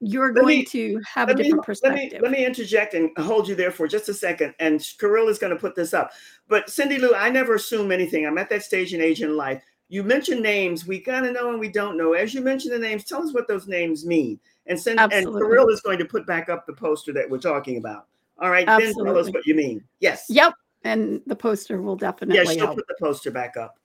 You're 0.00 0.32
Let 0.34 0.42
going 0.42 0.58
me- 0.58 0.64
to 0.66 1.00
have 1.06 1.28
a 1.28 1.32
let 1.32 1.38
me, 1.38 1.44
different 1.44 1.68
let 1.82 1.94
me 1.94 2.00
perspective. 2.00 2.20
let 2.22 2.30
me 2.30 2.44
interject 2.44 2.92
and 2.94 3.10
hold 3.18 3.48
you 3.48 3.54
there 3.54 3.70
for 3.70 3.88
just 3.88 4.08
a 4.10 4.14
second. 4.14 4.54
And 4.58 4.86
Kirill 4.98 5.28
is 5.28 5.38
going 5.38 5.54
to 5.54 5.58
put 5.58 5.74
this 5.74 5.94
up. 5.94 6.10
But 6.48 6.68
Cindy 6.68 6.98
Lou, 6.98 7.14
I 7.14 7.30
never 7.30 7.54
assume 7.54 7.90
anything. 7.90 8.26
I'm 8.26 8.36
at 8.36 8.50
that 8.50 8.62
stage 8.62 8.92
in 8.92 9.00
age 9.00 9.22
in 9.22 9.36
life. 9.38 9.62
you 9.88 10.02
mention 10.02 10.42
names. 10.42 10.86
We 10.86 11.00
gotta 11.00 11.32
know 11.32 11.50
and 11.50 11.58
we 11.60 11.68
don't 11.68 11.96
know. 11.96 12.12
As 12.12 12.34
you 12.34 12.40
mention 12.42 12.72
the 12.72 12.78
names, 12.78 13.04
tell 13.04 13.22
us 13.22 13.32
what 13.32 13.46
those 13.48 13.68
names 13.68 14.04
mean. 14.04 14.38
And 14.66 14.78
send 14.78 14.98
Absolutely. 14.98 15.40
and 15.40 15.48
Kirill 15.50 15.68
is 15.68 15.80
going 15.80 15.98
to 15.98 16.04
put 16.04 16.26
back 16.26 16.48
up 16.48 16.66
the 16.66 16.72
poster 16.72 17.12
that 17.14 17.30
we're 17.30 17.38
talking 17.38 17.76
about. 17.78 18.06
All 18.38 18.50
right, 18.50 18.66
then 18.66 18.92
tell 18.92 19.16
us 19.16 19.30
what 19.30 19.46
you 19.46 19.54
mean. 19.54 19.82
Yes. 20.00 20.26
Yep. 20.28 20.52
And 20.84 21.20
the 21.26 21.36
poster 21.36 21.82
will 21.82 21.96
definitely 21.96 22.36
Yes, 22.36 22.54
she'll 22.54 22.66
help. 22.66 22.76
put 22.76 22.86
the 22.86 22.96
poster 23.00 23.30
back 23.30 23.56
up. 23.56 23.78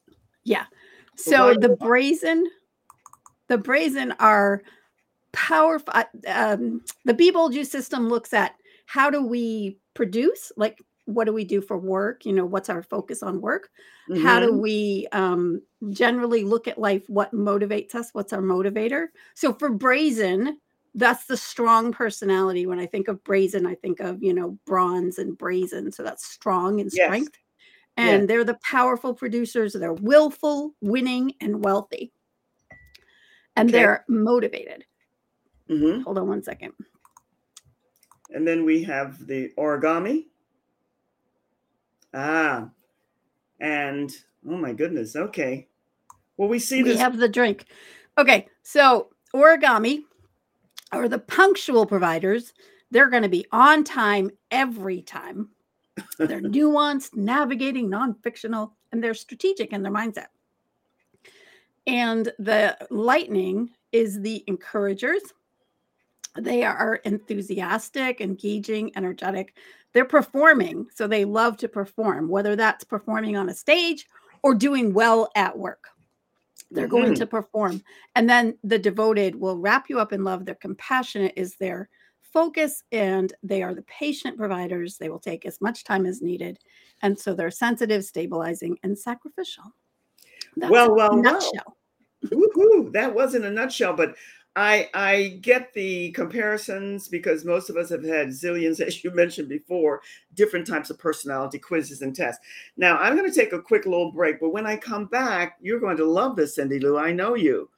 Yeah. 0.43 0.65
So 1.15 1.53
the 1.53 1.69
brazen, 1.69 2.49
the 3.47 3.57
brazen 3.57 4.13
are 4.19 4.63
powerful. 5.31 5.93
Um, 6.27 6.81
the 7.05 7.13
Be 7.13 7.31
Juice 7.31 7.71
system 7.71 8.09
looks 8.09 8.33
at 8.33 8.55
how 8.85 9.09
do 9.09 9.25
we 9.25 9.77
produce, 9.93 10.51
like 10.57 10.81
what 11.05 11.25
do 11.25 11.33
we 11.33 11.43
do 11.43 11.61
for 11.61 11.77
work? 11.77 12.25
You 12.25 12.33
know, 12.33 12.45
what's 12.45 12.69
our 12.69 12.83
focus 12.83 13.23
on 13.23 13.41
work? 13.41 13.69
How 14.17 14.39
do 14.39 14.51
Mhm. 14.51 14.59
we 14.61 15.07
um, 15.11 15.61
generally 15.89 16.43
look 16.43 16.67
at 16.67 16.77
life? 16.77 17.03
What 17.07 17.33
motivates 17.33 17.95
us? 17.95 18.09
What's 18.13 18.33
our 18.33 18.41
motivator? 18.41 19.07
So 19.33 19.53
for 19.53 19.69
brazen, 19.69 20.59
that's 20.95 21.25
the 21.25 21.37
strong 21.37 21.91
personality. 21.91 22.65
When 22.65 22.79
I 22.79 22.85
think 22.85 23.07
of 23.07 23.23
brazen, 23.23 23.65
I 23.65 23.75
think 23.75 23.99
of 23.99 24.21
you 24.21 24.33
know 24.33 24.57
bronze 24.65 25.17
and 25.17 25.37
brazen. 25.37 25.91
So 25.91 26.03
that's 26.03 26.25
strong 26.25 26.81
and 26.81 26.91
strength. 26.91 27.37
Yes. 27.97 28.19
And 28.19 28.27
they're 28.29 28.43
the 28.43 28.57
powerful 28.63 29.13
producers. 29.13 29.73
They're 29.73 29.93
willful, 29.93 30.73
winning, 30.81 31.33
and 31.41 31.63
wealthy. 31.63 32.11
And 33.55 33.69
Okay. 33.69 33.79
they're 33.79 34.05
motivated. 34.07 34.85
Mhm. 35.69 36.03
Hold 36.03 36.17
on 36.17 36.27
one 36.27 36.41
second. 36.43 36.73
And 38.29 38.47
then 38.47 38.63
we 38.63 38.83
have 38.83 39.27
the 39.27 39.49
origami. 39.57 40.27
Ah, 42.13 42.69
and 43.59 44.11
oh 44.47 44.57
my 44.57 44.73
goodness. 44.73 45.15
Okay. 45.15 45.67
Well, 46.37 46.49
we 46.49 46.59
see 46.59 46.81
this. 46.81 46.93
we 46.95 46.99
have 46.99 47.17
the 47.17 47.29
drink. 47.29 47.65
Okay, 48.17 48.47
so 48.63 49.09
origami 49.33 50.03
or 50.93 51.07
the 51.07 51.19
punctual 51.19 51.85
providers, 51.85 52.53
they're 52.91 53.09
going 53.09 53.23
to 53.23 53.29
be 53.29 53.45
on 53.51 53.83
time 53.83 54.29
every 54.51 55.01
time. 55.01 55.49
They're 56.17 56.41
nuanced, 56.41 57.15
navigating, 57.15 57.89
non-fictional, 57.89 58.73
and 58.91 59.03
they're 59.03 59.13
strategic 59.13 59.73
in 59.73 59.83
their 59.83 59.91
mindset. 59.91 60.27
And 61.87 62.31
the 62.37 62.77
lightning 62.89 63.69
is 63.91 64.21
the 64.21 64.43
encouragers. 64.47 65.21
They 66.37 66.63
are 66.63 66.95
enthusiastic, 67.03 68.21
engaging, 68.21 68.91
energetic. 68.95 69.55
They're 69.93 70.05
performing, 70.05 70.87
so 70.93 71.07
they 71.07 71.25
love 71.25 71.57
to 71.57 71.67
perform, 71.67 72.29
whether 72.29 72.55
that's 72.55 72.83
performing 72.83 73.35
on 73.35 73.49
a 73.49 73.53
stage 73.53 74.07
or 74.43 74.55
doing 74.55 74.93
well 74.93 75.29
at 75.35 75.57
work. 75.57 75.89
They're 76.71 76.87
going 76.87 77.13
Mhm. 77.13 77.17
to 77.17 77.27
perform. 77.27 77.83
And 78.15 78.29
then 78.29 78.57
the 78.63 78.79
devoted 78.79 79.35
will 79.35 79.57
wrap 79.57 79.89
you 79.89 79.99
up 79.99 80.13
in 80.13 80.23
love. 80.23 80.45
They're 80.45 80.55
compassionate, 80.55 81.33
is 81.35 81.55
their 81.57 81.89
focus, 82.21 82.83
and 82.93 83.33
they 83.43 83.61
are 83.61 83.75
the 83.75 83.81
patient 83.83 84.37
providers. 84.37 84.97
They 84.97 85.09
will 85.09 85.19
take 85.19 85.45
as 85.45 85.59
much 85.59 85.83
time 85.83 86.05
as 86.05 86.21
needed. 86.21 86.59
And 87.01 87.19
so 87.19 87.33
they're 87.33 87.51
sensitive, 87.51 88.05
stabilizing, 88.05 88.79
and 88.83 88.97
sacrificial. 88.97 89.65
That's 90.55 90.71
Well, 90.71 90.95
well, 90.95 91.11
well. 91.11 91.21
nutshell. 91.21 91.77
Woohoo! 92.25 92.91
That 92.93 93.13
wasn't 93.13 93.45
a 93.45 93.51
nutshell, 93.51 93.93
but 93.93 94.15
I 94.55 94.89
I 94.93 95.39
get 95.41 95.73
the 95.73 96.11
comparisons 96.11 97.07
because 97.07 97.45
most 97.45 97.69
of 97.69 97.77
us 97.77 97.89
have 97.89 98.03
had 98.03 98.29
zillions, 98.29 98.79
as 98.85 99.03
you 99.03 99.11
mentioned 99.11 99.49
before, 99.49 100.01
different 100.33 100.67
types 100.67 100.89
of 100.89 100.99
personality 100.99 101.59
quizzes 101.59 102.01
and 102.01 102.15
tests. 102.15 102.45
Now 102.77 102.97
I'm 102.97 103.15
going 103.15 103.31
to 103.31 103.35
take 103.39 103.53
a 103.53 103.61
quick 103.61 103.85
little 103.85 104.11
break, 104.11 104.39
but 104.39 104.53
when 104.53 104.65
I 104.65 104.75
come 104.77 105.05
back, 105.05 105.57
you're 105.61 105.79
going 105.79 105.97
to 105.97 106.05
love 106.05 106.35
this, 106.35 106.55
Cindy 106.55 106.79
Lou. 106.79 106.97
I 106.97 107.11
know 107.11 107.35
you. 107.35 107.69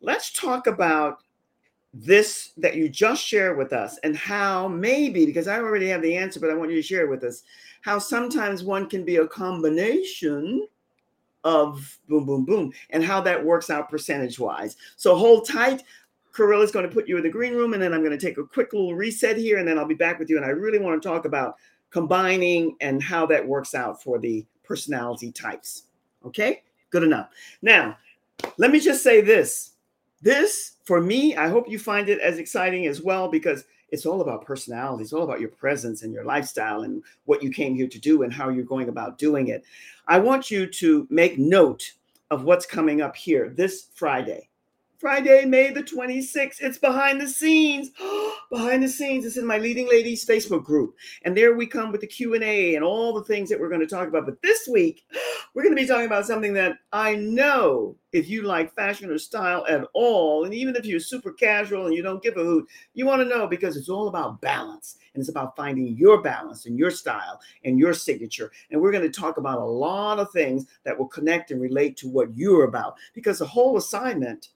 Let's 0.00 0.32
talk 0.32 0.66
about 0.66 1.22
this 1.92 2.52
that 2.58 2.76
you 2.76 2.88
just 2.88 3.24
shared 3.24 3.56
with 3.56 3.72
us 3.72 3.98
and 4.04 4.14
how 4.14 4.68
maybe 4.68 5.24
because 5.24 5.48
I 5.48 5.58
already 5.58 5.88
have 5.88 6.02
the 6.02 6.16
answer, 6.16 6.40
but 6.40 6.50
I 6.50 6.54
want 6.54 6.70
you 6.70 6.76
to 6.76 6.82
share 6.82 7.04
it 7.04 7.10
with 7.10 7.24
us 7.24 7.42
how 7.80 7.98
sometimes 7.98 8.64
one 8.64 8.88
can 8.88 9.04
be 9.04 9.16
a 9.16 9.26
combination 9.26 10.66
of 11.44 11.98
boom, 12.08 12.26
boom, 12.26 12.44
boom, 12.44 12.72
and 12.90 13.04
how 13.04 13.20
that 13.20 13.42
works 13.42 13.70
out 13.70 13.88
percentage 13.88 14.38
wise. 14.38 14.76
So 14.96 15.14
hold 15.16 15.48
tight. 15.48 15.84
Corilla's 16.36 16.70
going 16.70 16.86
to 16.86 16.94
put 16.94 17.08
you 17.08 17.16
in 17.16 17.22
the 17.22 17.30
green 17.30 17.54
room, 17.54 17.72
and 17.72 17.82
then 17.82 17.94
I'm 17.94 18.04
going 18.04 18.16
to 18.16 18.26
take 18.26 18.36
a 18.36 18.44
quick 18.44 18.74
little 18.74 18.94
reset 18.94 19.38
here, 19.38 19.56
and 19.56 19.66
then 19.66 19.78
I'll 19.78 19.86
be 19.86 19.94
back 19.94 20.18
with 20.18 20.28
you. 20.28 20.36
And 20.36 20.44
I 20.44 20.50
really 20.50 20.78
want 20.78 21.02
to 21.02 21.08
talk 21.08 21.24
about 21.24 21.56
combining 21.88 22.76
and 22.82 23.02
how 23.02 23.24
that 23.26 23.46
works 23.46 23.74
out 23.74 24.02
for 24.02 24.18
the 24.18 24.44
personality 24.62 25.32
types. 25.32 25.84
Okay, 26.26 26.62
good 26.90 27.02
enough. 27.02 27.30
Now, 27.62 27.96
let 28.58 28.70
me 28.70 28.80
just 28.80 29.02
say 29.02 29.22
this. 29.22 29.72
This, 30.20 30.72
for 30.84 31.00
me, 31.00 31.36
I 31.36 31.48
hope 31.48 31.70
you 31.70 31.78
find 31.78 32.10
it 32.10 32.20
as 32.20 32.38
exciting 32.38 32.86
as 32.86 33.00
well 33.00 33.28
because 33.28 33.64
it's 33.90 34.04
all 34.04 34.20
about 34.20 34.44
personality. 34.44 35.04
It's 35.04 35.14
all 35.14 35.22
about 35.22 35.40
your 35.40 35.48
presence 35.50 36.02
and 36.02 36.12
your 36.12 36.24
lifestyle 36.24 36.82
and 36.82 37.02
what 37.24 37.42
you 37.42 37.50
came 37.50 37.74
here 37.74 37.88
to 37.88 37.98
do 37.98 38.24
and 38.24 38.32
how 38.32 38.50
you're 38.50 38.64
going 38.64 38.90
about 38.90 39.16
doing 39.16 39.48
it. 39.48 39.64
I 40.06 40.18
want 40.18 40.50
you 40.50 40.66
to 40.66 41.06
make 41.08 41.38
note 41.38 41.92
of 42.30 42.44
what's 42.44 42.66
coming 42.66 43.00
up 43.00 43.16
here 43.16 43.48
this 43.48 43.86
Friday. 43.94 44.48
Friday, 44.98 45.44
May 45.44 45.70
the 45.70 45.82
26th. 45.82 46.56
It's 46.60 46.78
behind 46.78 47.20
the 47.20 47.28
scenes. 47.28 47.90
behind 48.50 48.82
the 48.82 48.88
scenes. 48.88 49.26
It's 49.26 49.36
in 49.36 49.46
my 49.46 49.58
Leading 49.58 49.88
Ladies 49.88 50.24
Facebook 50.24 50.64
group. 50.64 50.94
And 51.22 51.36
there 51.36 51.54
we 51.54 51.66
come 51.66 51.92
with 51.92 52.00
the 52.00 52.06
Q&A 52.06 52.74
and 52.74 52.84
all 52.84 53.12
the 53.12 53.24
things 53.24 53.50
that 53.50 53.60
we're 53.60 53.68
going 53.68 53.82
to 53.82 53.86
talk 53.86 54.08
about. 54.08 54.24
But 54.24 54.40
this 54.42 54.66
week, 54.66 55.04
we're 55.54 55.62
going 55.62 55.76
to 55.76 55.82
be 55.82 55.86
talking 55.86 56.06
about 56.06 56.26
something 56.26 56.54
that 56.54 56.78
I 56.92 57.14
know 57.14 57.96
if 58.12 58.30
you 58.30 58.42
like 58.42 58.74
fashion 58.74 59.10
or 59.10 59.18
style 59.18 59.66
at 59.68 59.86
all, 59.92 60.44
and 60.44 60.54
even 60.54 60.74
if 60.74 60.86
you're 60.86 60.98
super 60.98 61.32
casual 61.32 61.86
and 61.86 61.94
you 61.94 62.02
don't 62.02 62.22
give 62.22 62.38
a 62.38 62.42
hoot, 62.42 62.66
you 62.94 63.04
want 63.04 63.20
to 63.20 63.28
know 63.28 63.46
because 63.46 63.76
it's 63.76 63.90
all 63.90 64.08
about 64.08 64.40
balance. 64.40 64.96
And 65.12 65.20
it's 65.20 65.28
about 65.28 65.56
finding 65.56 65.96
your 65.96 66.22
balance 66.22 66.66
and 66.66 66.78
your 66.78 66.90
style 66.90 67.40
and 67.64 67.78
your 67.78 67.92
signature. 67.92 68.50
And 68.70 68.80
we're 68.80 68.92
going 68.92 69.10
to 69.10 69.20
talk 69.20 69.36
about 69.36 69.60
a 69.60 69.64
lot 69.64 70.18
of 70.18 70.30
things 70.30 70.66
that 70.84 70.98
will 70.98 71.08
connect 71.08 71.50
and 71.50 71.60
relate 71.60 71.96
to 71.98 72.08
what 72.08 72.34
you're 72.34 72.64
about. 72.64 72.96
Because 73.14 73.38
the 73.38 73.46
whole 73.46 73.76
assignment, 73.76 74.48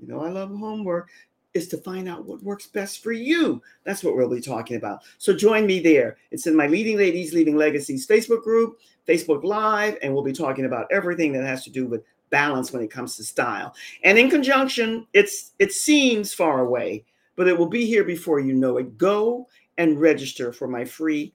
you 0.00 0.06
know, 0.06 0.20
I 0.20 0.28
love 0.28 0.50
homework, 0.50 1.10
is 1.54 1.68
to 1.68 1.78
find 1.78 2.08
out 2.08 2.24
what 2.24 2.42
works 2.42 2.66
best 2.66 3.02
for 3.02 3.12
you. 3.12 3.62
That's 3.84 4.04
what 4.04 4.16
we'll 4.16 4.28
be 4.28 4.40
talking 4.40 4.76
about. 4.76 5.02
So 5.18 5.34
join 5.34 5.66
me 5.66 5.80
there. 5.80 6.16
It's 6.30 6.46
in 6.46 6.54
my 6.56 6.66
Leading 6.66 6.96
Ladies 6.96 7.32
Leaving 7.32 7.56
Legacies 7.56 8.06
Facebook 8.06 8.42
group, 8.42 8.78
Facebook 9.06 9.44
Live, 9.44 9.96
and 10.02 10.12
we'll 10.12 10.22
be 10.22 10.32
talking 10.32 10.66
about 10.66 10.86
everything 10.90 11.32
that 11.32 11.44
has 11.44 11.64
to 11.64 11.70
do 11.70 11.86
with 11.86 12.04
balance 12.30 12.72
when 12.72 12.82
it 12.82 12.90
comes 12.90 13.16
to 13.16 13.24
style. 13.24 13.74
And 14.04 14.18
in 14.18 14.30
conjunction, 14.30 15.06
it's 15.14 15.52
it 15.58 15.72
seems 15.72 16.34
far 16.34 16.60
away, 16.60 17.04
but 17.36 17.48
it 17.48 17.58
will 17.58 17.68
be 17.68 17.86
here 17.86 18.04
before 18.04 18.40
you 18.40 18.52
know 18.52 18.76
it. 18.76 18.98
Go 18.98 19.48
and 19.78 20.00
register 20.00 20.52
for 20.52 20.68
my 20.68 20.84
free 20.84 21.34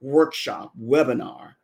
workshop 0.00 0.72
webinar. 0.80 1.54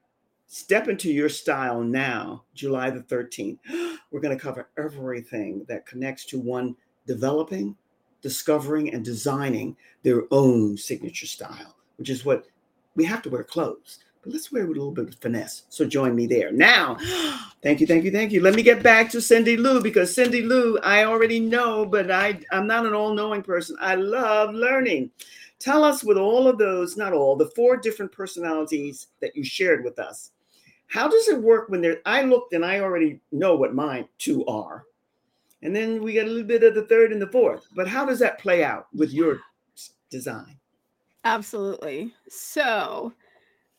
Step 0.53 0.89
into 0.89 1.13
your 1.13 1.29
style 1.29 1.81
now, 1.81 2.43
July 2.55 2.91
the 2.91 2.99
13th. 3.03 3.59
We're 4.11 4.19
going 4.19 4.37
to 4.37 4.43
cover 4.43 4.69
everything 4.77 5.65
that 5.69 5.87
connects 5.87 6.25
to 6.25 6.41
one 6.41 6.75
developing, 7.07 7.77
discovering, 8.21 8.93
and 8.93 9.05
designing 9.05 9.77
their 10.03 10.25
own 10.33 10.77
signature 10.77 11.29
style, 11.29 11.77
which 11.99 12.11
is 12.11 12.25
what 12.25 12.49
we 12.97 13.05
have 13.05 13.23
to 13.23 13.31
wear 13.31 13.45
clothes, 13.45 14.01
but 14.23 14.33
let's 14.33 14.51
wear 14.51 14.65
it 14.65 14.69
with 14.69 14.77
a 14.77 14.81
little 14.81 14.93
bit 14.93 15.15
of 15.15 15.21
finesse. 15.21 15.67
So 15.69 15.87
join 15.87 16.17
me 16.17 16.27
there. 16.27 16.51
Now, 16.51 16.97
thank 17.63 17.81
you, 17.81 17.87
thank 17.87 18.03
you, 18.03 18.11
thank 18.11 18.33
you. 18.33 18.43
Let 18.43 18.57
me 18.57 18.65
get 18.65 18.83
back 18.83 19.09
to 19.11 19.23
Cindy 19.23 19.57
Lou 19.57 19.81
because 19.81 20.13
Cindy 20.13 20.43
Lou, 20.43 20.79
I 20.81 21.05
already 21.05 21.39
know, 21.39 21.87
but 21.87 22.11
I, 22.11 22.41
I'm 22.51 22.67
not 22.67 22.87
an 22.87 22.93
all 22.93 23.15
knowing 23.15 23.45
person. 23.45 23.77
I 23.81 23.95
love 23.95 24.53
learning. 24.53 25.13
Tell 25.61 25.85
us 25.85 26.03
with 26.03 26.19
all 26.19 26.49
of 26.49 26.59
those, 26.59 26.97
not 26.97 27.13
all, 27.13 27.37
the 27.37 27.53
four 27.55 27.77
different 27.77 28.11
personalities 28.11 29.07
that 29.21 29.37
you 29.37 29.45
shared 29.45 29.85
with 29.85 30.01
us. 30.01 30.33
How 30.91 31.09
does 31.09 31.29
it 31.29 31.41
work 31.41 31.69
when 31.69 31.81
there? 31.81 32.01
I 32.05 32.23
looked 32.23 32.53
and 32.53 32.65
I 32.65 32.81
already 32.81 33.21
know 33.33 33.55
what 33.55 33.75
mine 33.75 34.09
two 34.19 34.45
are. 34.47 34.85
And 35.63 35.75
then 35.77 36.03
we 36.03 36.13
get 36.15 36.27
a 36.27 36.31
little 36.31 36.47
bit 36.47 36.63
of 36.65 36.75
the 36.75 36.87
third 36.87 37.13
and 37.13 37.23
the 37.23 37.29
fourth. 37.29 37.67
But 37.77 37.87
how 37.87 38.05
does 38.05 38.19
that 38.19 38.39
play 38.41 38.65
out 38.65 38.89
with 38.95 39.13
your 39.13 39.41
design? 40.11 40.59
Absolutely. 41.25 42.13
So 42.29 43.13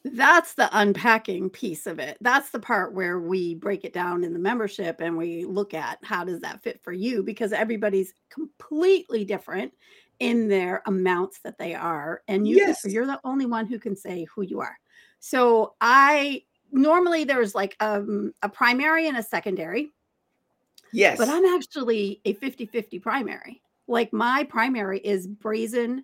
that's 0.03 0.53
the 0.53 0.69
unpacking 0.71 1.49
piece 1.49 1.85
of 1.87 1.99
it. 1.99 2.17
That's 2.21 2.49
the 2.51 2.59
part 2.59 2.93
where 2.93 3.19
we 3.19 3.55
break 3.55 3.83
it 3.83 3.93
down 3.93 4.23
in 4.23 4.33
the 4.33 4.39
membership 4.39 5.01
and 5.01 5.17
we 5.17 5.43
look 5.45 5.73
at 5.73 5.99
how 6.03 6.23
does 6.23 6.39
that 6.41 6.63
fit 6.63 6.81
for 6.83 6.93
you 6.93 7.23
because 7.23 7.51
everybody's 7.51 8.13
completely 8.29 9.25
different 9.25 9.73
in 10.19 10.47
their 10.47 10.81
amounts 10.85 11.39
that 11.39 11.57
they 11.57 11.73
are 11.73 12.21
and 12.27 12.47
you 12.47 12.57
Yes. 12.57 12.85
you're 12.85 13.07
the 13.07 13.19
only 13.23 13.47
one 13.47 13.65
who 13.65 13.79
can 13.79 13.95
say 13.95 14.25
who 14.25 14.43
you 14.43 14.59
are. 14.59 14.77
So 15.19 15.73
I 15.81 16.43
normally 16.71 17.23
there's 17.23 17.53
like 17.55 17.75
um, 17.79 18.33
a 18.41 18.49
primary 18.49 19.07
and 19.07 19.17
a 19.17 19.23
secondary 19.23 19.91
Yes. 20.93 21.17
but 21.17 21.29
I'm 21.29 21.45
actually 21.45 22.21
a 22.25 22.33
50 22.33 22.65
50 22.65 22.99
primary. 22.99 23.61
Like 23.87 24.11
my 24.13 24.45
primary 24.49 24.99
is 24.99 25.27
brazen 25.27 26.03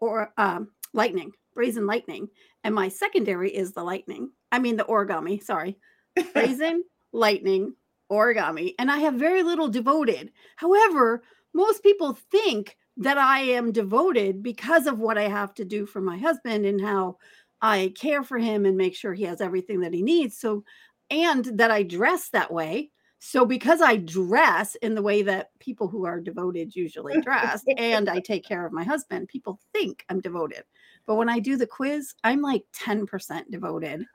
or 0.00 0.32
um, 0.36 0.68
lightning, 0.92 1.32
brazen 1.54 1.86
lightning. 1.86 2.28
And 2.64 2.74
my 2.74 2.88
secondary 2.88 3.50
is 3.50 3.72
the 3.72 3.82
lightning. 3.82 4.30
I 4.52 4.58
mean, 4.58 4.76
the 4.76 4.84
origami, 4.84 5.42
sorry. 5.42 5.78
Brazen, 6.34 6.84
lightning, 7.12 7.74
origami 8.10 8.74
and 8.78 8.90
I 8.90 8.98
have 8.98 9.14
very 9.14 9.42
little 9.42 9.68
devoted. 9.68 10.32
However, 10.56 11.22
most 11.54 11.82
people 11.82 12.18
think 12.30 12.76
that 12.96 13.16
I 13.16 13.40
am 13.40 13.72
devoted 13.72 14.42
because 14.42 14.86
of 14.86 14.98
what 14.98 15.16
I 15.16 15.28
have 15.28 15.54
to 15.54 15.64
do 15.64 15.86
for 15.86 16.00
my 16.00 16.18
husband 16.18 16.66
and 16.66 16.80
how 16.80 17.16
I 17.62 17.92
care 17.96 18.22
for 18.22 18.38
him 18.38 18.64
and 18.64 18.76
make 18.76 18.96
sure 18.96 19.12
he 19.12 19.24
has 19.24 19.40
everything 19.40 19.80
that 19.80 19.94
he 19.94 20.02
needs. 20.02 20.36
So, 20.36 20.64
and 21.10 21.44
that 21.58 21.70
I 21.70 21.82
dress 21.82 22.28
that 22.30 22.52
way. 22.52 22.90
So, 23.18 23.44
because 23.44 23.82
I 23.82 23.96
dress 23.96 24.76
in 24.76 24.94
the 24.94 25.02
way 25.02 25.20
that 25.22 25.50
people 25.58 25.88
who 25.88 26.06
are 26.06 26.20
devoted 26.20 26.74
usually 26.74 27.20
dress 27.20 27.62
and 27.76 28.08
I 28.08 28.18
take 28.20 28.44
care 28.44 28.64
of 28.64 28.72
my 28.72 28.82
husband, 28.82 29.28
people 29.28 29.60
think 29.74 30.06
I'm 30.08 30.20
devoted. 30.20 30.64
But 31.06 31.16
when 31.16 31.28
I 31.28 31.38
do 31.38 31.56
the 31.56 31.66
quiz, 31.66 32.14
I'm 32.24 32.40
like 32.40 32.64
10% 32.74 33.50
devoted. 33.50 34.06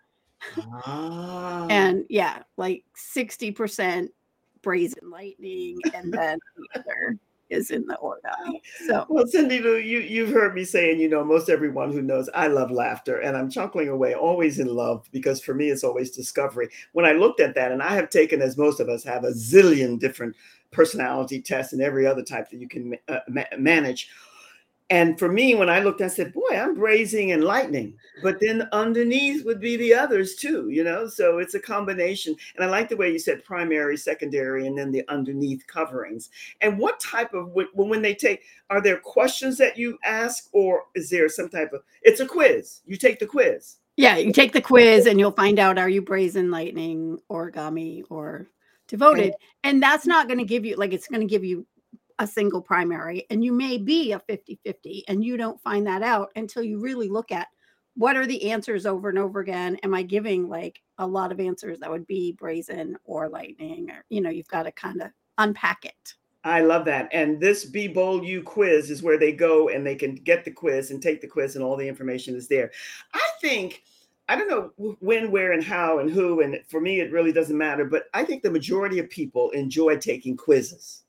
Ah. 0.58 1.68
And 1.70 2.06
yeah, 2.10 2.42
like 2.58 2.84
60% 2.98 4.08
brazen 4.64 5.10
lightning. 5.12 5.78
And 5.94 6.12
then 6.12 6.40
the 6.58 6.80
other 6.80 7.20
is 7.50 7.72
in 7.72 7.86
the 7.86 7.98
origami. 8.02 8.62
So, 8.88 9.06
Well, 9.10 9.28
Cindy 9.28 9.60
Lou, 9.60 9.78
you, 9.78 10.00
you've 10.00 10.32
heard 10.32 10.56
me 10.56 10.64
saying, 10.64 11.00
you 11.00 11.10
know, 11.10 11.24
most 11.24 11.50
everyone 11.50 11.92
who 11.92 12.02
knows 12.02 12.30
I 12.34 12.48
love 12.48 12.72
laughter 12.72 13.20
and 13.20 13.38
I'm 13.38 13.50
chuckling 13.50 13.90
away, 13.90 14.14
always 14.14 14.60
in 14.60 14.68
love, 14.68 15.08
because 15.12 15.42
for 15.42 15.54
me, 15.54 15.70
it's 15.70 15.84
always 15.84 16.12
discovery. 16.12 16.70
When 16.94 17.06
I 17.06 17.12
looked 17.12 17.40
at 17.40 17.56
that, 17.56 17.72
and 17.72 17.84
I 17.84 17.94
have 17.96 18.10
taken, 18.10 18.42
as 18.42 18.58
most 18.58 18.80
of 18.80 18.90
us 18.90 19.04
have, 19.04 19.24
a 19.24 19.32
zillion 19.32 20.00
different 20.00 20.36
personality 20.72 21.42
tests 21.42 21.74
and 21.74 21.82
every 21.82 22.06
other 22.06 22.24
type 22.24 22.50
that 22.50 22.60
you 22.60 22.68
can 22.68 22.98
uh, 23.08 23.20
ma- 23.28 23.44
manage. 23.58 24.10
And 24.92 25.18
for 25.18 25.28
me, 25.28 25.56
when 25.56 25.68
I 25.68 25.80
looked, 25.80 26.02
I 26.02 26.08
said, 26.08 26.32
boy, 26.32 26.52
I'm 26.54 26.76
brazen 26.76 27.32
and 27.32 27.44
lightning. 27.44 27.98
But 28.22 28.40
then 28.40 28.70
underneath 28.72 29.44
would 29.44 29.60
be 29.60 29.78
the 29.78 29.96
others 29.96 30.36
too, 30.36 30.70
you 30.70 30.84
know? 30.84 31.08
So 31.08 31.40
it's 31.40 31.56
a 31.56 31.60
combination. 31.60 32.36
And 32.56 32.64
I 32.64 32.68
like 32.70 32.90
the 32.90 32.96
way 32.96 33.12
you 33.12 33.18
said 33.18 33.44
primary, 33.44 33.98
secondary, 33.98 34.68
and 34.68 34.78
then 34.78 34.92
the 34.92 35.04
underneath 35.08 35.66
coverings. 35.66 36.30
And 36.62 36.78
what 36.78 37.00
type 37.00 37.34
of, 37.34 37.50
when, 37.50 37.66
when 37.74 38.04
they 38.04 38.14
take, 38.14 38.44
are 38.70 38.80
there 38.80 38.98
questions 38.98 39.58
that 39.58 39.76
you 39.76 39.98
ask 40.04 40.50
or 40.52 40.84
is 40.94 41.10
there 41.10 41.30
some 41.30 41.50
type 41.50 41.74
of, 41.74 41.82
it's 42.04 42.20
a 42.20 42.28
quiz. 42.28 42.82
You 42.86 42.98
take 42.98 43.18
the 43.18 43.26
quiz. 43.26 43.78
yeah, 43.98 44.18
you 44.18 44.34
take 44.34 44.54
the 44.54 44.62
quiz 44.62 45.06
and 45.06 45.20
you'll 45.20 45.32
find 45.32 45.58
out 45.58 45.78
are 45.78 45.90
you 45.90 46.02
brazen 46.02 46.52
lightning, 46.52 47.18
origami, 47.32 48.04
or 48.10 48.50
devoted. 48.88 49.34
And 49.64 49.82
that's 49.82 50.06
not 50.06 50.28
going 50.28 50.40
to 50.40 50.46
give 50.46 50.66
you, 50.66 50.76
like, 50.76 50.94
it's 50.94 51.08
going 51.08 51.22
to 51.22 51.28
give 51.28 51.44
you 51.44 51.66
a 52.20 52.28
single 52.28 52.62
primary. 52.62 53.26
And 53.30 53.44
you 53.44 53.52
may 53.52 53.78
be 53.78 54.12
a 54.12 54.20
50 54.20 54.60
50, 54.64 55.06
and 55.08 55.24
you 55.24 55.38
don't 55.38 55.62
find 55.62 55.86
that 55.88 56.02
out 56.02 56.32
until 56.36 56.64
you 56.64 56.80
really 56.80 57.10
look 57.10 57.32
at 57.32 57.48
what 57.96 58.18
are 58.18 58.26
the 58.26 58.52
answers 58.52 58.86
over 58.86 59.10
and 59.10 59.18
over 59.18 59.40
again. 59.40 59.78
Am 59.84 59.94
I 59.94 60.04
giving 60.04 60.50
like 60.50 60.82
a 60.98 61.08
lot 61.08 61.32
of 61.32 61.40
answers 61.40 61.80
that 61.80 61.90
would 61.90 62.06
be 62.08 62.34
brazen 62.34 62.98
or 63.06 63.30
lightning? 63.30 63.90
Or, 63.90 64.04
you 64.10 64.22
know, 64.22 64.30
you've 64.30 64.48
got 64.48 64.64
to 64.64 64.72
kind 64.72 65.02
of 65.02 65.12
unpack 65.38 65.86
it. 65.86 66.14
I 66.44 66.62
love 66.62 66.86
that. 66.86 67.10
And 67.12 67.40
this 67.40 67.66
Be 67.66 67.88
Bold 67.88 68.24
You 68.24 68.44
quiz 68.44 68.92
is 68.92 69.02
where 69.02 69.18
they 69.18 69.32
go 69.32 69.70
and 69.70 69.86
they 69.86 69.96
can 69.96 70.14
get 70.14 70.46
the 70.46 70.52
quiz 70.52 70.92
and 70.92 71.02
take 71.02 71.20
the 71.20 71.28
quiz, 71.28 71.56
and 71.56 71.64
all 71.64 71.76
the 71.76 71.88
information 71.88 72.36
is 72.36 72.48
there. 72.48 72.72
I 73.14 73.28
think, 73.42 73.82
I 74.30 74.36
don't 74.36 74.50
know 74.50 74.96
when, 75.00 75.32
where, 75.32 75.54
and 75.54 75.64
how, 75.64 76.00
and 76.00 76.12
who. 76.12 76.42
And 76.42 76.60
for 76.68 76.80
me, 76.80 77.00
it 77.00 77.12
really 77.12 77.32
doesn't 77.34 77.58
matter. 77.58 77.84
But 77.84 78.04
I 78.14 78.24
think 78.24 78.44
the 78.44 78.52
majority 78.52 79.00
of 79.00 79.10
people 79.10 79.50
enjoy 79.52 79.98
taking 79.98 80.38
quizzes 80.38 81.05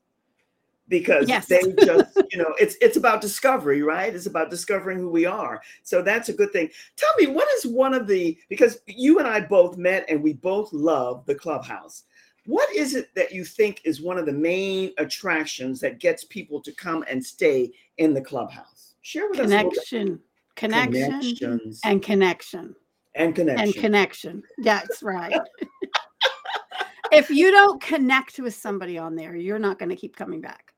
because 0.89 1.27
Yes. 1.27 1.47
they 1.47 1.61
just, 1.83 2.15
you 2.31 2.37
know, 2.37 2.53
it's 2.59 2.75
it's 2.81 2.97
about 2.97 3.21
discovery, 3.21 3.81
right? 3.81 4.13
It's 4.13 4.25
about 4.25 4.49
discovering 4.49 4.99
who 4.99 5.09
we 5.09 5.25
are. 5.25 5.61
So 5.83 6.01
that's 6.01 6.29
a 6.29 6.33
good 6.33 6.51
thing. 6.51 6.69
Tell 6.95 7.09
me, 7.19 7.27
what 7.27 7.47
is 7.53 7.65
one 7.65 7.93
of 7.93 8.07
the 8.07 8.37
because 8.49 8.79
you 8.87 9.19
and 9.19 9.27
I 9.27 9.41
both 9.41 9.77
met 9.77 10.05
and 10.09 10.21
we 10.21 10.33
both 10.33 10.71
love 10.73 11.25
the 11.25 11.35
clubhouse. 11.35 12.03
What 12.45 12.73
is 12.73 12.95
it 12.95 13.13
that 13.15 13.33
you 13.33 13.43
think 13.43 13.81
is 13.83 14.01
one 14.01 14.17
of 14.17 14.25
the 14.25 14.31
main 14.31 14.93
attractions 14.97 15.81
that 15.81 15.99
gets 15.99 16.23
people 16.23 16.61
to 16.61 16.71
come 16.71 17.03
and 17.09 17.23
stay 17.23 17.71
in 17.97 18.13
the 18.13 18.21
clubhouse? 18.21 18.93
Share 19.01 19.29
with 19.29 19.39
us 19.41 19.47
a. 19.47 19.49
Connection, 19.49 20.19
connection, 20.55 21.75
and 21.83 22.01
connection. 22.01 22.75
and 23.15 23.35
connection. 23.35 23.65
and 23.65 23.75
connection. 23.75 24.43
That's 24.59 25.03
right. 25.03 25.37
if 27.11 27.29
you 27.29 27.51
don't 27.51 27.81
connect 27.81 28.39
with 28.39 28.55
somebody 28.55 28.97
on 28.97 29.15
there, 29.15 29.35
you're 29.35 29.59
not 29.59 29.79
going 29.79 29.89
to 29.89 29.95
keep 29.95 30.15
coming 30.15 30.41
back. 30.41 30.73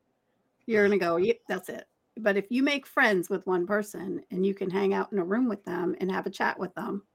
You're 0.70 0.88
going 0.88 1.00
to 1.00 1.04
go, 1.04 1.16
yep, 1.16 1.38
that's 1.48 1.68
it. 1.68 1.86
But 2.18 2.38
if 2.38 2.46
you 2.52 2.62
make 2.62 2.86
friends 2.86 3.28
with 3.28 3.48
one 3.48 3.66
person 3.66 4.22
and 4.30 4.46
you 4.46 4.54
can 4.54 4.70
hang 4.70 4.94
out 4.94 5.12
in 5.12 5.18
a 5.18 5.24
room 5.24 5.50
with 5.50 5.66
them 5.66 5.96
and 6.00 6.12
have 6.12 6.28
a 6.28 6.30
chat 6.30 6.60
with 6.60 6.72
them 6.76 7.08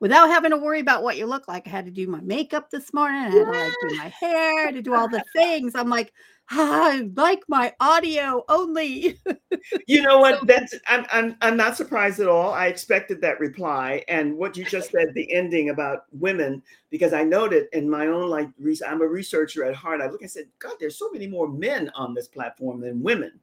without 0.00 0.28
having 0.28 0.50
to 0.50 0.56
worry 0.56 0.80
about 0.80 1.02
what 1.02 1.16
you 1.16 1.26
look 1.26 1.48
like, 1.48 1.66
I 1.66 1.70
had 1.70 1.84
to 1.86 1.90
do 1.90 2.06
my 2.06 2.20
makeup 2.20 2.70
this 2.70 2.92
morning. 2.92 3.20
I 3.20 3.30
had 3.30 3.44
to 3.44 3.50
like 3.50 3.72
do 3.88 3.96
my 3.96 4.08
hair, 4.08 4.72
to 4.72 4.82
do 4.82 4.94
all 4.94 5.08
the 5.08 5.24
things. 5.34 5.74
I'm 5.74 5.88
like, 5.88 6.12
"Ah, 6.50 6.92
I 6.92 7.10
like 7.14 7.42
my 7.48 7.74
audio 7.80 8.44
only. 8.48 9.18
you 9.86 10.02
know 10.02 10.18
what 10.18 10.46
that's 10.46 10.74
I'm, 10.86 11.06
I'm 11.12 11.36
i'm 11.40 11.56
not 11.56 11.76
surprised 11.76 12.20
at 12.20 12.28
all 12.28 12.52
i 12.52 12.66
expected 12.66 13.20
that 13.20 13.40
reply 13.40 14.04
and 14.08 14.36
what 14.36 14.56
you 14.56 14.64
just 14.64 14.90
said 14.90 15.12
the 15.14 15.32
ending 15.32 15.70
about 15.70 16.04
women 16.12 16.62
because 16.90 17.12
i 17.12 17.22
noted 17.22 17.66
in 17.72 17.88
my 17.88 18.06
own 18.06 18.28
like 18.28 18.48
i'm 18.86 19.02
a 19.02 19.06
researcher 19.06 19.64
at 19.64 19.74
heart 19.74 20.00
i 20.00 20.08
look 20.08 20.22
and 20.22 20.30
said 20.30 20.46
god 20.58 20.74
there's 20.78 20.98
so 20.98 21.10
many 21.12 21.26
more 21.26 21.48
men 21.48 21.90
on 21.94 22.14
this 22.14 22.28
platform 22.28 22.80
than 22.80 23.02
women 23.02 23.40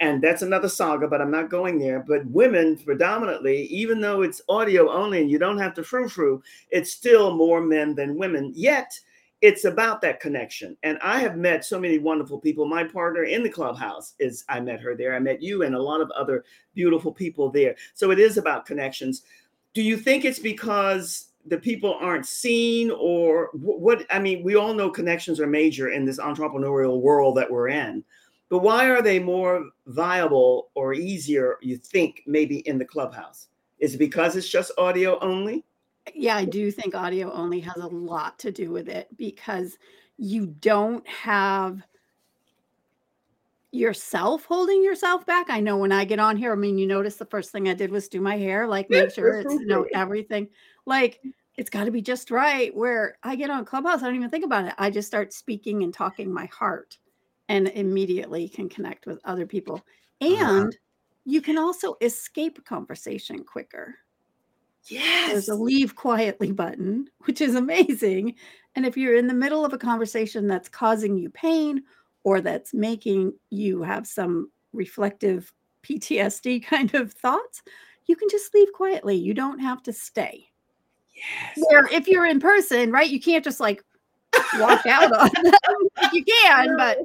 and 0.00 0.22
that's 0.22 0.42
another 0.42 0.68
saga 0.68 1.06
but 1.06 1.20
i'm 1.20 1.30
not 1.30 1.50
going 1.50 1.78
there 1.78 2.04
but 2.06 2.24
women 2.26 2.76
predominantly 2.76 3.64
even 3.66 4.00
though 4.00 4.22
it's 4.22 4.42
audio 4.48 4.90
only 4.90 5.20
and 5.20 5.30
you 5.30 5.38
don't 5.38 5.58
have 5.58 5.74
to 5.74 5.84
frou 5.84 6.08
frou 6.08 6.42
it's 6.70 6.90
still 6.92 7.34
more 7.36 7.60
men 7.60 7.94
than 7.94 8.18
women 8.18 8.52
yet 8.54 8.98
it's 9.42 9.64
about 9.64 10.02
that 10.02 10.20
connection. 10.20 10.76
And 10.82 10.98
I 11.02 11.18
have 11.20 11.36
met 11.36 11.64
so 11.64 11.80
many 11.80 11.98
wonderful 11.98 12.38
people. 12.38 12.66
My 12.66 12.84
partner 12.84 13.24
in 13.24 13.42
the 13.42 13.48
clubhouse 13.48 14.14
is 14.18 14.44
I 14.48 14.60
met 14.60 14.80
her 14.80 14.94
there. 14.94 15.14
I 15.14 15.18
met 15.18 15.42
you 15.42 15.62
and 15.62 15.74
a 15.74 15.82
lot 15.82 16.02
of 16.02 16.10
other 16.10 16.44
beautiful 16.74 17.12
people 17.12 17.50
there. 17.50 17.74
So 17.94 18.10
it 18.10 18.18
is 18.18 18.36
about 18.36 18.66
connections. 18.66 19.22
Do 19.72 19.82
you 19.82 19.96
think 19.96 20.24
it's 20.24 20.38
because 20.38 21.28
the 21.46 21.56
people 21.56 21.96
aren't 22.00 22.26
seen 22.26 22.90
or 22.90 23.48
what 23.54 24.04
I 24.10 24.18
mean, 24.18 24.42
we 24.44 24.56
all 24.56 24.74
know 24.74 24.90
connections 24.90 25.40
are 25.40 25.46
major 25.46 25.90
in 25.90 26.04
this 26.04 26.18
entrepreneurial 26.18 27.00
world 27.00 27.36
that 27.38 27.50
we're 27.50 27.68
in. 27.68 28.04
But 28.50 28.58
why 28.58 28.90
are 28.90 29.00
they 29.00 29.20
more 29.20 29.70
viable 29.86 30.70
or 30.74 30.92
easier, 30.92 31.56
you 31.62 31.78
think, 31.78 32.22
maybe 32.26 32.58
in 32.68 32.78
the 32.78 32.84
clubhouse? 32.84 33.46
Is 33.78 33.94
it 33.94 33.98
because 33.98 34.34
it's 34.34 34.48
just 34.48 34.72
audio 34.76 35.18
only? 35.20 35.64
Yeah, 36.14 36.36
I 36.36 36.44
do 36.44 36.72
think 36.72 36.96
audio 36.96 37.32
only 37.32 37.60
has 37.60 37.76
a 37.76 37.86
lot 37.86 38.38
to 38.40 38.50
do 38.50 38.72
with 38.72 38.88
it 38.88 39.08
because 39.16 39.78
you 40.18 40.46
don't 40.46 41.06
have 41.08 41.80
yourself 43.70 44.44
holding 44.46 44.82
yourself 44.82 45.24
back. 45.24 45.48
I 45.48 45.60
know 45.60 45.76
when 45.76 45.92
I 45.92 46.04
get 46.04 46.18
on 46.18 46.36
here, 46.36 46.52
I 46.52 46.56
mean, 46.56 46.76
you 46.76 46.88
notice 46.88 47.16
the 47.16 47.24
first 47.26 47.52
thing 47.52 47.68
I 47.68 47.74
did 47.74 47.92
was 47.92 48.08
do 48.08 48.20
my 48.20 48.36
hair, 48.36 48.66
like 48.66 48.90
make 48.90 49.12
sure 49.12 49.38
it's 49.38 49.54
you 49.54 49.66
know 49.66 49.86
everything. 49.94 50.48
Like 50.86 51.20
it's 51.56 51.70
got 51.70 51.84
to 51.84 51.92
be 51.92 52.02
just 52.02 52.32
right. 52.32 52.74
Where 52.74 53.16
I 53.22 53.36
get 53.36 53.50
on 53.50 53.64
Clubhouse, 53.64 54.02
I 54.02 54.06
don't 54.06 54.16
even 54.16 54.28
think 54.28 54.44
about 54.44 54.64
it. 54.64 54.74
I 54.76 54.90
just 54.90 55.06
start 55.06 55.32
speaking 55.32 55.84
and 55.84 55.94
talking 55.94 56.32
my 56.32 56.46
heart 56.46 56.98
and 57.50 57.66
immediately 57.70 58.48
can 58.48 58.68
connect 58.68 59.06
with 59.06 59.20
other 59.24 59.44
people. 59.44 59.84
Uh-huh. 60.22 60.60
And 60.60 60.78
you 61.24 61.42
can 61.42 61.58
also 61.58 61.96
escape 62.00 62.64
conversation 62.64 63.42
quicker. 63.42 63.96
Yes. 64.84 65.32
There's 65.32 65.48
a 65.48 65.56
leave 65.56 65.96
quietly 65.96 66.52
button, 66.52 67.08
which 67.24 67.40
is 67.40 67.56
amazing. 67.56 68.36
And 68.76 68.86
if 68.86 68.96
you're 68.96 69.16
in 69.16 69.26
the 69.26 69.34
middle 69.34 69.64
of 69.64 69.72
a 69.72 69.78
conversation 69.78 70.46
that's 70.46 70.68
causing 70.68 71.18
you 71.18 71.28
pain 71.28 71.82
or 72.22 72.40
that's 72.40 72.72
making 72.72 73.32
you 73.50 73.82
have 73.82 74.06
some 74.06 74.50
reflective 74.72 75.52
PTSD 75.82 76.64
kind 76.64 76.94
of 76.94 77.12
thoughts, 77.12 77.62
you 78.06 78.14
can 78.14 78.28
just 78.30 78.54
leave 78.54 78.72
quietly. 78.72 79.16
You 79.16 79.34
don't 79.34 79.58
have 79.58 79.82
to 79.82 79.92
stay. 79.92 80.46
yes. 81.16 81.58
Where 81.68 81.88
if 81.92 82.06
you're 82.06 82.26
in 82.26 82.38
person, 82.38 82.92
right, 82.92 83.10
you 83.10 83.20
can't 83.20 83.44
just 83.44 83.58
like 83.58 83.82
walk 84.58 84.86
out 84.86 85.12
on 85.12 85.30
them. 85.42 86.10
You 86.12 86.24
can, 86.24 86.76
but 86.76 86.98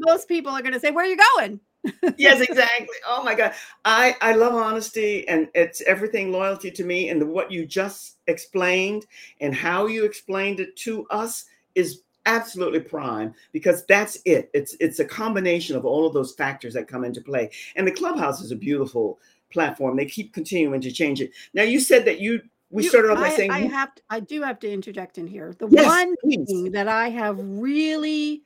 most 0.00 0.28
people 0.28 0.52
are 0.52 0.62
going 0.62 0.74
to 0.74 0.80
say, 0.80 0.90
Where 0.90 1.04
are 1.04 1.08
you 1.08 1.18
going? 1.36 1.60
yes, 2.18 2.40
exactly. 2.40 2.96
Oh 3.06 3.22
my 3.22 3.34
God. 3.34 3.54
I, 3.84 4.14
I 4.20 4.34
love 4.34 4.54
honesty 4.54 5.26
and 5.28 5.48
it's 5.54 5.80
everything 5.82 6.30
loyalty 6.30 6.70
to 6.72 6.84
me. 6.84 7.08
And 7.08 7.20
the, 7.20 7.26
what 7.26 7.50
you 7.50 7.64
just 7.64 8.18
explained 8.26 9.06
and 9.40 9.54
how 9.54 9.86
you 9.86 10.04
explained 10.04 10.60
it 10.60 10.76
to 10.76 11.06
us 11.08 11.46
is 11.74 12.02
absolutely 12.26 12.80
prime 12.80 13.34
because 13.52 13.84
that's 13.86 14.18
it. 14.26 14.50
It's 14.52 14.76
it's 14.80 14.98
a 15.00 15.04
combination 15.04 15.74
of 15.76 15.86
all 15.86 16.06
of 16.06 16.12
those 16.12 16.34
factors 16.34 16.74
that 16.74 16.86
come 16.88 17.04
into 17.04 17.22
play. 17.22 17.50
And 17.76 17.86
the 17.86 17.92
clubhouse 17.92 18.42
is 18.42 18.52
a 18.52 18.56
beautiful 18.56 19.18
platform. 19.50 19.96
They 19.96 20.06
keep 20.06 20.34
continuing 20.34 20.80
to 20.82 20.92
change 20.92 21.20
it. 21.20 21.32
Now 21.54 21.62
you 21.62 21.80
said 21.80 22.04
that 22.04 22.20
you 22.20 22.42
we 22.70 22.82
You- 22.84 22.90
started 22.90 23.10
off 23.12 23.20
by 23.20 23.28
I, 23.28 23.36
saying 23.36 23.50
I 23.50 23.58
have 23.60 23.94
to, 23.94 24.02
I 24.10 24.20
do 24.20 24.42
have 24.42 24.58
to 24.60 24.70
interject 24.70 25.18
in 25.18 25.26
here. 25.26 25.54
The 25.58 25.66
Yes, 25.66 25.86
one 25.86 26.14
please. 26.22 26.46
thing 26.46 26.70
that 26.72 26.88
I 26.88 27.08
have 27.08 27.38
really 27.40 28.42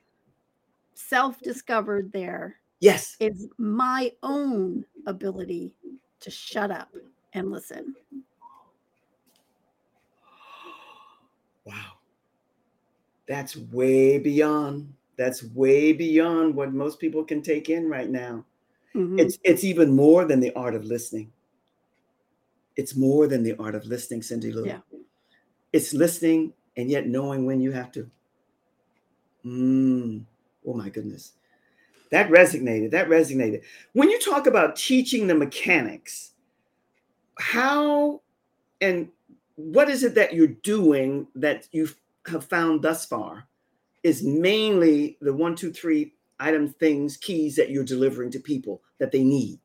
self-discovered 0.94 2.12
there 2.12 2.57
yes. 2.80 3.16
is 3.20 3.48
my 3.59 4.12
own 4.22 4.85
ability 5.07 5.72
to 6.20 6.30
shut 6.30 6.70
up 6.70 6.88
and 7.33 7.50
listen. 7.50 7.94
Wow. 11.64 11.98
That's 13.26 13.57
way 13.57 14.18
beyond. 14.18 14.92
That's 15.16 15.44
way 15.44 15.92
beyond 15.92 16.54
what 16.54 16.72
most 16.72 16.98
people 17.00 17.24
can 17.24 17.40
take 17.42 17.70
in 17.70 17.88
right 17.88 18.11
now. 18.11 18.44
Mhm. 18.94 19.18
It's 19.18 19.38
it's 19.42 19.64
even 19.64 19.94
more 19.94 20.24
than 20.24 20.40
the 20.40 20.52
art 20.54 20.74
of 20.74 20.85
listening. 20.85 21.33
It's 22.76 22.96
more 22.96 23.26
than 23.26 23.42
the 23.42 23.57
art 23.59 23.74
of 23.74 23.87
listening, 23.87 24.22
Cindy 24.22 24.52
Lou. 24.52 24.66
Yeah. 24.66 24.80
It's 25.72 25.94
listening 25.94 26.52
and 26.76 26.90
yet 26.90 27.07
knowing 27.07 27.46
when 27.46 27.61
you 27.61 27.72
have 27.72 27.92
to. 27.92 28.11
Mm. 29.44 30.24
Oh 30.66 30.74
my 30.74 30.88
goodness. 30.88 31.33
That 32.11 32.31
resonated. 32.31 32.90
That 32.92 33.09
resonated. 33.09 33.62
When 33.92 34.11
you 34.11 34.20
talk 34.20 34.46
about 34.46 34.77
teaching 34.77 35.27
the 35.27 35.35
mechanics, 35.35 36.33
how 37.38 38.20
and 38.81 39.09
what 39.57 39.88
is 39.88 40.05
it 40.05 40.14
that 40.14 40.35
you're 40.35 40.46
doing 40.46 41.27
that 41.35 41.68
you 41.72 41.88
have 42.27 42.44
found 42.44 42.83
thus 42.83 43.07
far 43.07 43.46
is 44.03 44.22
mainly 44.22 45.16
the 45.20 45.33
one, 45.33 45.57
two, 45.57 45.72
three 45.72 46.14
item 46.38 46.68
things, 46.68 47.16
keys 47.16 47.57
that 47.57 47.70
you're 47.70 47.85
delivering 47.85 48.31
to 48.31 48.40
people 48.40 48.83
that 48.98 49.12
they 49.12 49.24
need. 49.24 49.59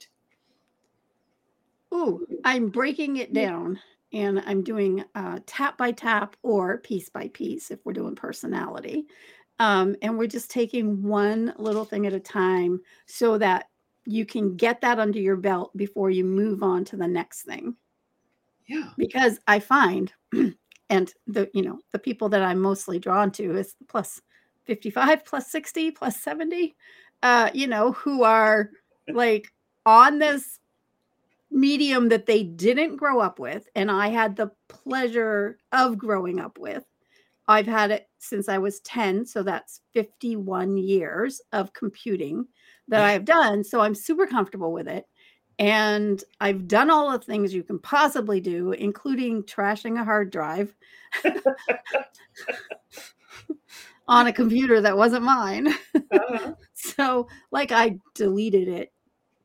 Oh, 1.91 2.21
I'm 2.45 2.69
breaking 2.69 3.17
it 3.17 3.33
down 3.33 3.79
and 4.13 4.41
I'm 4.45 4.63
doing 4.63 5.03
uh, 5.15 5.39
tap 5.45 5.77
by 5.77 5.91
tap 5.91 6.35
or 6.43 6.77
piece 6.77 7.09
by 7.09 7.27
piece 7.29 7.71
if 7.71 7.79
we're 7.83 7.93
doing 7.93 8.15
personality. 8.15 9.05
Um, 9.59 9.95
and 10.01 10.17
we're 10.17 10.27
just 10.27 10.49
taking 10.49 11.03
one 11.03 11.53
little 11.57 11.85
thing 11.85 12.07
at 12.07 12.13
a 12.13 12.19
time 12.19 12.81
so 13.05 13.37
that 13.37 13.67
you 14.05 14.25
can 14.25 14.55
get 14.55 14.81
that 14.81 14.99
under 14.99 15.19
your 15.19 15.35
belt 15.35 15.75
before 15.75 16.09
you 16.09 16.23
move 16.23 16.63
on 16.63 16.85
to 16.85 16.97
the 16.97 17.07
next 17.07 17.43
thing. 17.43 17.75
Yeah. 18.67 18.89
Because 18.97 19.39
I 19.47 19.59
find, 19.59 20.13
and 20.89 21.13
the 21.27 21.49
you 21.53 21.61
know 21.61 21.79
the 21.91 21.99
people 21.99 22.29
that 22.29 22.41
I'm 22.41 22.59
mostly 22.59 22.99
drawn 22.99 23.31
to 23.33 23.57
is 23.57 23.75
plus 23.87 24.21
55, 24.65 25.25
plus 25.25 25.51
60, 25.51 25.91
plus 25.91 26.19
70, 26.19 26.75
uh, 27.23 27.49
you 27.53 27.67
know, 27.67 27.91
who 27.93 28.23
are 28.23 28.69
like 29.07 29.51
on 29.85 30.19
this 30.19 30.59
medium 31.51 32.09
that 32.09 32.27
they 32.27 32.43
didn't 32.43 32.95
grow 32.95 33.19
up 33.19 33.39
with 33.39 33.67
and 33.73 33.89
I 33.89 34.09
had 34.09 34.35
the 34.35 34.51
pleasure 34.67 35.57
of 35.71 35.97
growing 35.97 36.39
up 36.39 36.59
with. 36.59 36.85
I've 37.49 37.65
had 37.65 37.89
it 37.89 38.07
since 38.19 38.47
I 38.47 38.59
was 38.59 38.79
10, 38.81 39.25
so 39.25 39.41
that's 39.41 39.81
51 39.93 40.77
years 40.77 41.41
of 41.51 41.73
computing 41.73 42.45
that 42.87 43.01
I 43.01 43.11
have 43.11 43.25
done, 43.25 43.63
so 43.63 43.81
I'm 43.81 43.95
super 43.95 44.27
comfortable 44.27 44.71
with 44.71 44.87
it. 44.87 45.05
And 45.57 46.23
I've 46.39 46.67
done 46.67 46.91
all 46.91 47.11
the 47.11 47.17
things 47.17 47.51
you 47.51 47.63
can 47.63 47.79
possibly 47.79 48.39
do, 48.39 48.71
including 48.73 49.41
trashing 49.43 49.99
a 49.99 50.05
hard 50.05 50.29
drive 50.31 50.75
on 54.07 54.27
a 54.27 54.33
computer 54.33 54.79
that 54.81 54.95
wasn't 54.95 55.25
mine. 55.25 55.73
Uh-huh. 55.95 56.53
So, 56.81 57.27
like, 57.51 57.71
I 57.73 57.97
deleted 58.15 58.69
it 58.69 58.93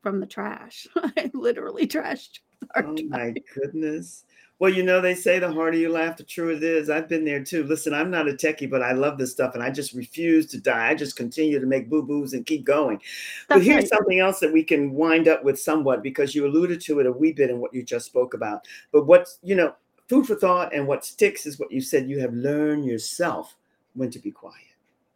from 0.03 0.21
the 0.21 0.27
trash. 0.27 0.87
I 0.97 1.31
literally 1.35 1.87
trashed. 1.87 2.41
Oh 2.77 2.97
my 3.09 3.35
goodness. 3.55 4.25
Well, 4.65 4.73
you 4.73 4.83
know, 4.83 5.03
they 5.03 5.15
say 5.15 5.39
the 5.39 5.53
harder 5.53 5.77
you 5.77 5.91
laugh, 5.91 6.17
the 6.17 6.23
truer 6.23 6.53
it 6.53 6.63
is. 6.63 6.89
I've 6.89 7.07
been 7.07 7.27
there 7.27 7.45
too. 7.45 7.65
Listen, 7.65 7.93
I'm 7.93 8.11
not 8.11 8.31
a 8.31 8.33
techie, 8.33 8.71
but 8.71 8.81
I 8.81 8.93
love 8.93 9.19
this 9.19 9.31
stuff 9.31 9.53
and 9.53 9.63
I 9.63 9.69
just 9.69 9.93
refuse 9.93 10.47
to 10.47 10.59
die. 10.59 10.89
I 10.89 10.95
just 10.95 11.17
continue 11.17 11.61
to 11.61 11.67
make 11.67 11.91
boo 11.91 12.03
boos 12.03 12.33
and 12.33 12.47
keep 12.47 12.65
going. 12.65 12.99
but 13.47 13.63
here's 13.63 13.83
right. 13.83 13.89
something 13.89 14.21
else 14.21 14.41
that 14.41 14.51
we 14.51 14.65
can 14.65 14.95
wind 14.95 15.29
up 15.29 15.45
with 15.45 15.61
somewhat 15.61 16.03
because 16.03 16.35
you 16.35 16.47
alluded 16.47 16.81
to 16.81 16.99
it 17.01 17.05
a 17.05 17.13
wee 17.13 17.35
bit 17.35 17.51
in 17.51 17.61
what 17.61 17.75
you 17.75 17.83
just 17.83 18.07
spoke 18.07 18.33
about. 18.33 18.67
But 18.91 19.05
what's, 19.05 19.39
you 19.43 19.55
know, 19.55 19.75
food 20.09 20.27
for 20.27 20.35
thought 20.35 20.73
and 20.75 20.89
what 20.89 21.05
sticks 21.05 21.45
is 21.45 21.59
what 21.59 21.71
you 21.71 21.83
said 21.83 22.09
you 22.09 22.19
have 22.21 22.33
learned 22.33 22.87
yourself 22.87 23.59
when 23.93 24.09
to 24.13 24.19
be 24.19 24.31
quiet 24.31 24.57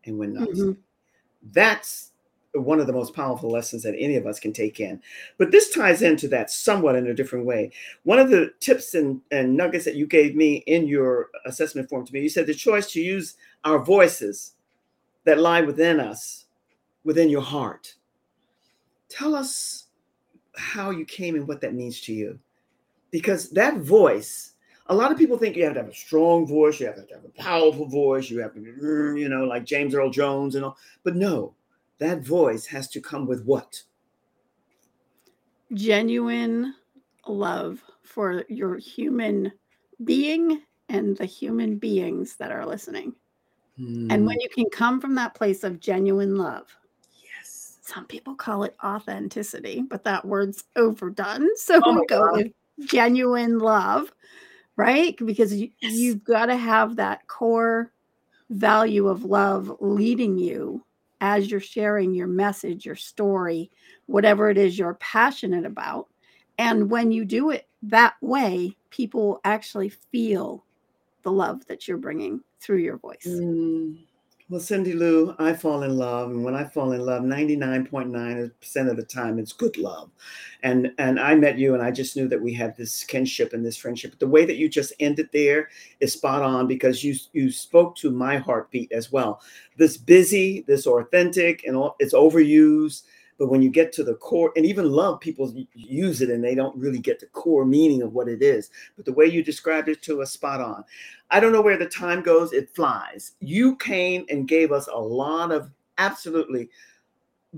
and 0.04 0.18
when 0.18 0.34
not. 0.34 0.50
Mhm. 0.50 0.76
That's 1.54 2.10
one 2.64 2.80
of 2.80 2.86
the 2.86 2.92
most 2.92 3.14
powerful 3.14 3.50
lessons 3.50 3.82
that 3.82 3.94
any 3.98 4.16
of 4.16 4.26
us 4.26 4.40
can 4.40 4.52
take 4.52 4.80
in. 4.80 5.00
But 5.36 5.50
this 5.50 5.70
ties 5.70 6.02
into 6.02 6.28
that 6.28 6.50
somewhat 6.50 6.96
in 6.96 7.06
a 7.06 7.14
different 7.14 7.46
way. 7.46 7.70
One 8.04 8.18
of 8.18 8.30
the 8.30 8.52
tips 8.60 8.94
and, 8.94 9.20
and 9.30 9.56
nuggets 9.56 9.84
that 9.84 9.96
you 9.96 10.06
gave 10.06 10.34
me 10.34 10.56
in 10.66 10.86
your 10.86 11.28
assessment 11.46 11.88
form 11.88 12.06
to 12.06 12.12
me, 12.12 12.20
you 12.20 12.28
said 12.28 12.46
the 12.46 12.54
choice 12.54 12.90
to 12.92 13.00
use 13.00 13.36
our 13.64 13.78
voices 13.78 14.54
that 15.24 15.38
lie 15.38 15.60
within 15.60 16.00
us, 16.00 16.46
within 17.04 17.28
your 17.28 17.42
heart. 17.42 17.94
Tell 19.08 19.34
us 19.34 19.86
how 20.56 20.90
you 20.90 21.04
came 21.04 21.34
and 21.34 21.46
what 21.46 21.60
that 21.60 21.74
means 21.74 22.00
to 22.02 22.12
you. 22.12 22.38
Because 23.10 23.50
that 23.50 23.78
voice, 23.78 24.52
a 24.86 24.94
lot 24.94 25.12
of 25.12 25.18
people 25.18 25.38
think 25.38 25.56
you 25.56 25.64
have 25.64 25.74
to 25.74 25.80
have 25.80 25.90
a 25.90 25.94
strong 25.94 26.46
voice, 26.46 26.80
you 26.80 26.86
have 26.86 26.96
to 26.96 27.14
have 27.14 27.24
a 27.24 27.42
powerful 27.42 27.86
voice, 27.86 28.28
you 28.28 28.38
have 28.40 28.54
to, 28.54 28.60
you 28.60 29.28
know, 29.28 29.44
like 29.44 29.64
James 29.64 29.94
Earl 29.94 30.10
Jones 30.10 30.54
and 30.54 30.64
all. 30.64 30.76
But 31.04 31.16
no, 31.16 31.54
that 31.98 32.24
voice 32.24 32.66
has 32.66 32.88
to 32.88 33.00
come 33.00 33.26
with 33.26 33.44
what? 33.44 33.82
Genuine 35.72 36.74
love 37.26 37.82
for 38.02 38.44
your 38.48 38.76
human 38.76 39.52
being 40.04 40.62
and 40.88 41.16
the 41.16 41.26
human 41.26 41.76
beings 41.76 42.36
that 42.36 42.50
are 42.50 42.64
listening. 42.64 43.14
And 44.10 44.22
Hmm. 44.22 44.26
when 44.26 44.40
you 44.40 44.48
can 44.48 44.64
come 44.70 45.00
from 45.00 45.14
that 45.16 45.34
place 45.34 45.64
of 45.64 45.80
genuine 45.80 46.36
love, 46.36 46.74
yes. 47.22 47.78
some 47.82 48.06
people 48.06 48.34
call 48.34 48.64
it 48.64 48.74
authenticity, 48.82 49.82
but 49.82 50.04
that 50.04 50.24
word's 50.24 50.64
overdone. 50.76 51.48
So 51.56 51.82
Oh 51.84 51.92
we 52.00 52.06
go 52.06 52.20
God. 52.20 52.30
with 52.32 52.52
genuine 52.88 53.58
love, 53.58 54.12
right? 54.76 55.16
Because 55.24 55.52
you, 55.54 55.70
Yes. 55.80 55.92
you've 55.92 56.24
got 56.24 56.46
to 56.46 56.56
have 56.56 56.96
that 56.96 57.26
core 57.28 57.92
value 58.50 59.08
of 59.08 59.24
love 59.24 59.76
leading 59.80 60.38
you 60.38 60.82
as 61.20 61.50
you're 61.50 61.60
sharing 61.60 62.14
your 62.14 62.26
message, 62.26 62.86
your 62.86 62.96
story, 62.96 63.70
whatever 64.06 64.50
it 64.50 64.58
is 64.58 64.78
you're 64.78 64.94
passionate 64.94 65.66
about. 65.66 66.08
And 66.58 66.90
when 66.90 67.12
you 67.12 67.24
do 67.24 67.50
it 67.50 67.68
that 67.82 68.14
way, 68.20 68.76
people 68.90 69.40
actually 69.44 69.90
feel 69.90 70.64
the 71.22 71.32
love 71.32 71.66
that 71.66 71.86
you're 71.86 71.98
bringing 71.98 72.40
through 72.60 72.78
your 72.78 72.98
voice. 72.98 73.26
Mm. 73.26 73.98
Well, 74.50 74.60
Cindy 74.60 74.94
Lou, 74.94 75.34
I 75.38 75.52
fall 75.52 75.82
in 75.82 75.98
love, 75.98 76.30
and 76.30 76.42
when 76.42 76.54
I 76.54 76.64
fall 76.64 76.92
in 76.92 77.04
love, 77.04 77.22
99.9% 77.22 78.88
of 78.90 78.96
the 78.96 79.02
time, 79.02 79.38
it's 79.38 79.52
good 79.52 79.76
love. 79.76 80.10
And 80.62 80.90
and 80.96 81.20
I 81.20 81.34
met 81.34 81.58
you, 81.58 81.74
and 81.74 81.82
I 81.82 81.90
just 81.90 82.16
knew 82.16 82.28
that 82.28 82.40
we 82.40 82.54
had 82.54 82.74
this 82.74 83.04
kinship 83.04 83.52
and 83.52 83.64
this 83.64 83.76
friendship. 83.76 84.12
But 84.12 84.20
The 84.20 84.26
way 84.26 84.46
that 84.46 84.56
you 84.56 84.70
just 84.70 84.94
ended 85.00 85.28
there 85.34 85.68
is 86.00 86.14
spot 86.14 86.40
on 86.42 86.66
because 86.66 87.04
you 87.04 87.14
you 87.34 87.50
spoke 87.50 87.94
to 87.96 88.10
my 88.10 88.38
heartbeat 88.38 88.90
as 88.90 89.12
well. 89.12 89.42
This 89.76 89.98
busy, 89.98 90.62
this 90.66 90.86
authentic, 90.86 91.64
and 91.64 91.76
all, 91.76 91.94
it's 91.98 92.14
overused. 92.14 93.02
But 93.38 93.48
when 93.48 93.62
you 93.62 93.70
get 93.70 93.92
to 93.94 94.04
the 94.04 94.14
core, 94.14 94.52
and 94.56 94.66
even 94.66 94.90
love, 94.90 95.20
people 95.20 95.54
use 95.72 96.20
it 96.20 96.30
and 96.30 96.42
they 96.42 96.54
don't 96.54 96.76
really 96.76 96.98
get 96.98 97.20
the 97.20 97.26
core 97.26 97.64
meaning 97.64 98.02
of 98.02 98.12
what 98.12 98.28
it 98.28 98.42
is. 98.42 98.70
But 98.96 99.04
the 99.04 99.12
way 99.12 99.26
you 99.26 99.42
described 99.42 99.88
it 99.88 100.02
to 100.02 100.20
us, 100.22 100.32
spot 100.32 100.60
on. 100.60 100.84
I 101.30 101.40
don't 101.40 101.52
know 101.52 101.62
where 101.62 101.76
the 101.76 101.86
time 101.86 102.22
goes, 102.22 102.52
it 102.52 102.74
flies. 102.74 103.32
You 103.40 103.76
came 103.76 104.26
and 104.28 104.48
gave 104.48 104.72
us 104.72 104.88
a 104.88 104.98
lot 104.98 105.52
of 105.52 105.70
absolutely 105.98 106.68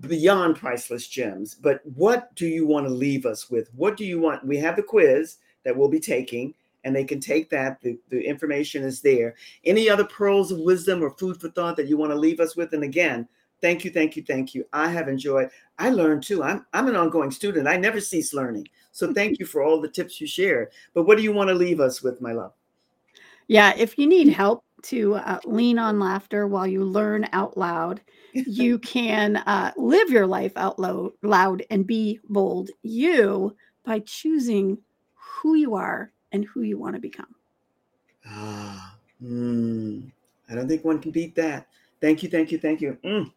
beyond 0.01 0.57
priceless 0.57 1.09
gems. 1.09 1.55
But 1.55 1.81
what 1.95 2.35
do 2.37 2.47
you 2.47 2.67
want 2.67 2.87
to 2.87 2.93
leave 2.93 3.27
us 3.27 3.51
with? 3.51 3.71
What 3.75 3.97
do 3.97 4.05
you 4.05 4.21
want? 4.21 4.47
We 4.47 4.59
have 4.59 4.77
the 4.77 4.83
quiz 4.83 5.39
that 5.65 5.77
we'll 5.77 5.89
be 5.89 6.01
taking, 6.01 6.55
and 6.85 6.95
they 6.95 7.05
can 7.05 7.21
take 7.21 7.51
that. 7.51 7.81
The, 7.81 7.99
the 8.09 8.21
information 8.21 8.83
is 8.83 9.01
there. 9.01 9.35
Any 9.65 9.89
other 9.89 10.05
pearls 10.05 10.53
of 10.53 10.59
wisdom 10.59 11.03
or 11.03 11.11
food 11.11 11.41
for 11.41 11.49
thought 11.51 11.77
that 11.77 11.89
you 11.89 11.97
want 11.97 12.13
to 12.13 12.19
leave 12.19 12.41
us 12.41 12.57
with? 12.57 12.73
And 12.73 12.85
again, 12.85 13.29
thank 13.61 13.85
you, 13.85 13.91
thank 13.91 14.17
you, 14.17 14.23
thank 14.23 14.55
you. 14.55 14.65
I 14.73 14.89
have 14.89 15.09
enjoyed. 15.09 15.51
I 15.79 15.91
learned 15.91 16.23
too. 16.23 16.43
I'm 16.43 16.67
I'm 16.73 16.89
an 16.89 16.97
ongoing 16.97 17.31
student. 17.31 17.67
I 17.69 17.77
never 17.77 18.01
cease 18.01 18.35
learning. 18.35 18.69
So 18.93 19.13
thank 19.15 19.39
you 19.39 19.47
for 19.47 19.63
all 19.63 19.81
the 19.81 19.89
tips 19.89 20.21
you 20.21 20.27
shared. 20.27 20.69
But 20.95 21.05
what 21.05 21.17
do 21.17 21.23
you 21.23 21.33
want 21.33 21.49
to 21.49 21.55
leave 21.55 21.81
us 21.81 22.03
with, 22.03 22.21
my 22.21 22.33
love? 22.33 22.53
Yeah, 23.49 23.75
if 23.77 23.99
you 23.99 24.07
need 24.07 24.29
help 24.29 24.65
to 24.83 25.15
uh, 25.15 25.41
lean 25.45 25.79
on 25.79 25.99
laughter 25.99 26.47
while 26.47 26.67
you 26.67 26.85
learn 26.85 27.29
out 27.33 27.57
loud, 27.57 28.01
you 28.33 28.79
can 28.79 29.39
uh, 29.39 29.73
live 29.77 30.11
your 30.11 30.27
life 30.27 30.53
out 30.57 30.79
loud, 30.79 31.13
loud 31.23 31.63
and 31.71 31.87
be 31.87 32.21
bold 32.29 32.71
you 32.83 33.57
by 33.85 33.99
choosing 34.01 34.79
who 35.15 35.55
you 35.55 35.75
are 35.75 36.13
and 36.33 36.45
who 36.45 36.63
you 36.63 36.79
want 36.79 36.95
to 36.95 37.01
become. 37.01 37.35
Ah, 38.27 38.97
mm, 39.23 40.11
I 40.49 40.55
don't 40.55 40.69
think 40.69 40.85
one 40.85 41.01
can 41.01 41.11
beat 41.11 41.35
that. 41.37 41.67
Thank 42.01 42.23
you, 42.23 42.29
thank 42.29 42.53
you, 42.53 42.59
thank 42.59 42.81
you. 42.81 42.99
Mm. 43.05 43.33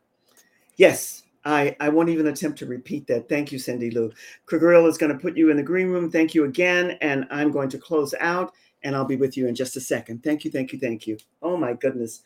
Yes, 0.78 1.24
I, 1.46 1.76
I 1.80 1.90
won't 1.90 2.10
even 2.10 2.28
attempt 2.28 2.60
to 2.60 2.66
repeat 2.66 3.08
that. 3.08 3.30
Thank 3.30 3.52
you, 3.52 3.60
Cindy 3.60 3.92
Lou. 3.92 4.12
Grill 4.46 4.88
is 4.88 4.98
going 4.98 5.12
to 5.12 5.18
put 5.18 5.38
you 5.38 5.50
in 5.52 5.58
the 5.58 5.64
green 5.64 5.88
room. 5.88 6.10
Thank 6.10 6.34
you 6.34 6.46
again. 6.46 6.98
And 7.02 7.26
I'm 7.30 7.52
going 7.52 7.70
to 7.70 7.78
close 7.78 8.14
out 8.20 8.54
and 8.84 8.96
I'll 8.96 9.06
be 9.06 9.16
with 9.16 9.38
you 9.38 9.48
in 9.48 9.56
just 9.56 9.76
a 9.76 9.82
second. 9.82 10.24
Thank 10.24 10.46
you, 10.46 10.52
thank 10.52 10.74
you, 10.74 10.80
thank 10.80 11.08
you. 11.08 11.18
Oh 11.42 11.58
my 11.58 11.74
goodness. 11.74 12.22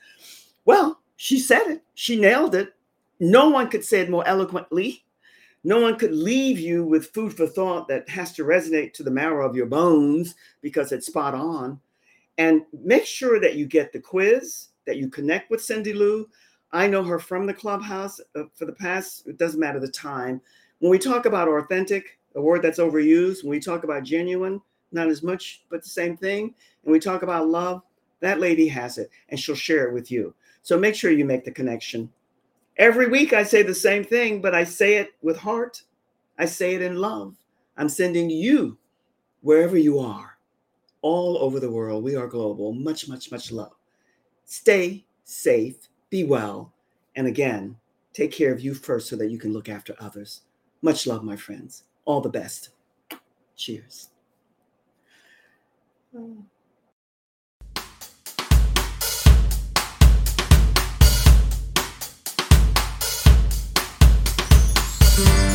Well, 0.66 1.00
she 1.16 1.40
said 1.40 1.68
it. 1.68 1.82
She 1.96 2.20
nailed 2.20 2.56
it. 2.56 2.74
No 3.20 3.50
one 3.50 3.70
could 3.70 3.84
say 3.84 4.02
it 4.02 4.10
more 4.10 4.28
eloquently. 4.28 5.04
No 5.64 5.82
one 5.82 5.98
could 5.98 6.14
leave 6.14 6.60
you 6.60 6.86
with 6.86 7.14
food 7.14 7.34
for 7.34 7.48
thought 7.48 7.88
that 7.88 8.08
has 8.08 8.32
to 8.34 8.44
resonate 8.44 8.94
to 8.94 9.04
the 9.04 9.12
marrow 9.12 9.48
of 9.48 9.56
your 9.56 9.66
bones 9.66 10.36
because 10.62 10.92
it's 10.92 11.08
spot 11.08 11.34
on. 11.34 11.80
And 12.38 12.62
make 12.72 13.06
sure 13.06 13.40
that 13.40 13.56
you 13.56 13.66
get 13.66 13.92
the 13.92 14.00
quiz 14.00 14.70
that 14.86 14.98
you 14.98 15.10
connect 15.10 15.50
with 15.50 15.64
Cindy 15.64 15.94
Lou. 15.94 16.30
I 16.72 16.88
know 16.88 17.04
her 17.04 17.20
from 17.20 17.46
the 17.46 17.54
clubhouse 17.54 18.20
uh, 18.36 18.44
for 18.54 18.66
the 18.66 18.74
past, 18.74 19.28
it 19.28 19.38
doesn't 19.38 19.60
matter 19.60 19.80
the 19.80 19.88
time. 19.88 20.42
When 20.80 20.92
we 20.92 21.00
talk 21.00 21.26
about 21.26 21.48
authentic, 21.48 22.20
a 22.36 22.42
word 22.42 22.62
that's 22.62 22.80
overused, 22.80 23.44
when 23.44 23.52
we 23.52 23.60
talk 23.60 23.84
about 23.84 24.04
genuine, 24.04 24.62
not 24.92 25.08
as 25.08 25.24
much, 25.24 25.64
but 25.70 25.84
the 25.84 25.90
same 25.90 26.16
thing. 26.18 26.54
And 26.84 26.92
we 26.92 27.00
talk 27.00 27.24
about 27.24 27.48
love, 27.48 27.82
that 28.20 28.40
lady 28.40 28.68
has 28.68 28.98
it 28.98 29.10
and 29.30 29.40
she'll 29.40 29.56
share 29.56 29.88
it 29.88 29.94
with 29.94 30.12
you. 30.12 30.34
So 30.62 30.78
make 30.78 30.96
sure 30.96 31.12
you 31.12 31.26
make 31.26 31.46
the 31.46 31.52
connection. 31.52 32.12
Every 32.78 33.08
week 33.08 33.34
I 33.34 33.44
say 33.44 33.64
the 33.64 33.74
same 33.74 34.04
thing, 34.04 34.42
but 34.42 34.54
I 34.54 34.64
say 34.64 34.96
it 34.96 35.14
with 35.22 35.38
heart. 35.38 35.82
I 36.38 36.46
say 36.46 36.76
it 36.76 36.82
in 36.82 36.98
love. 36.98 37.36
I'm 37.78 37.90
sending 37.90 38.30
you 38.30 38.78
wherever 39.42 39.78
you 39.78 40.00
are, 40.00 40.38
all 41.02 41.38
over 41.38 41.60
the 41.60 41.72
world. 41.72 42.04
We 42.04 42.16
are 42.16 42.28
global. 42.28 42.74
Much, 42.74 43.08
much, 43.08 43.32
much 43.32 43.52
love. 43.52 43.74
Stay 44.46 45.06
safe, 45.24 45.90
be 46.10 46.24
well, 46.24 46.74
and 47.16 47.28
again, 47.28 47.78
take 48.14 48.32
care 48.32 48.52
of 48.52 48.62
you 48.62 48.74
first 48.74 49.10
so 49.10 49.16
that 49.16 49.30
you 49.30 49.38
can 49.38 49.54
look 49.54 49.70
after 49.70 49.96
others. 50.00 50.42
Much 50.82 51.06
love, 51.08 51.24
my 51.24 51.36
friends. 51.36 51.84
All 52.06 52.22
the 52.22 52.30
best. 52.30 52.70
Cheers. 53.56 54.10
Thank 65.18 65.52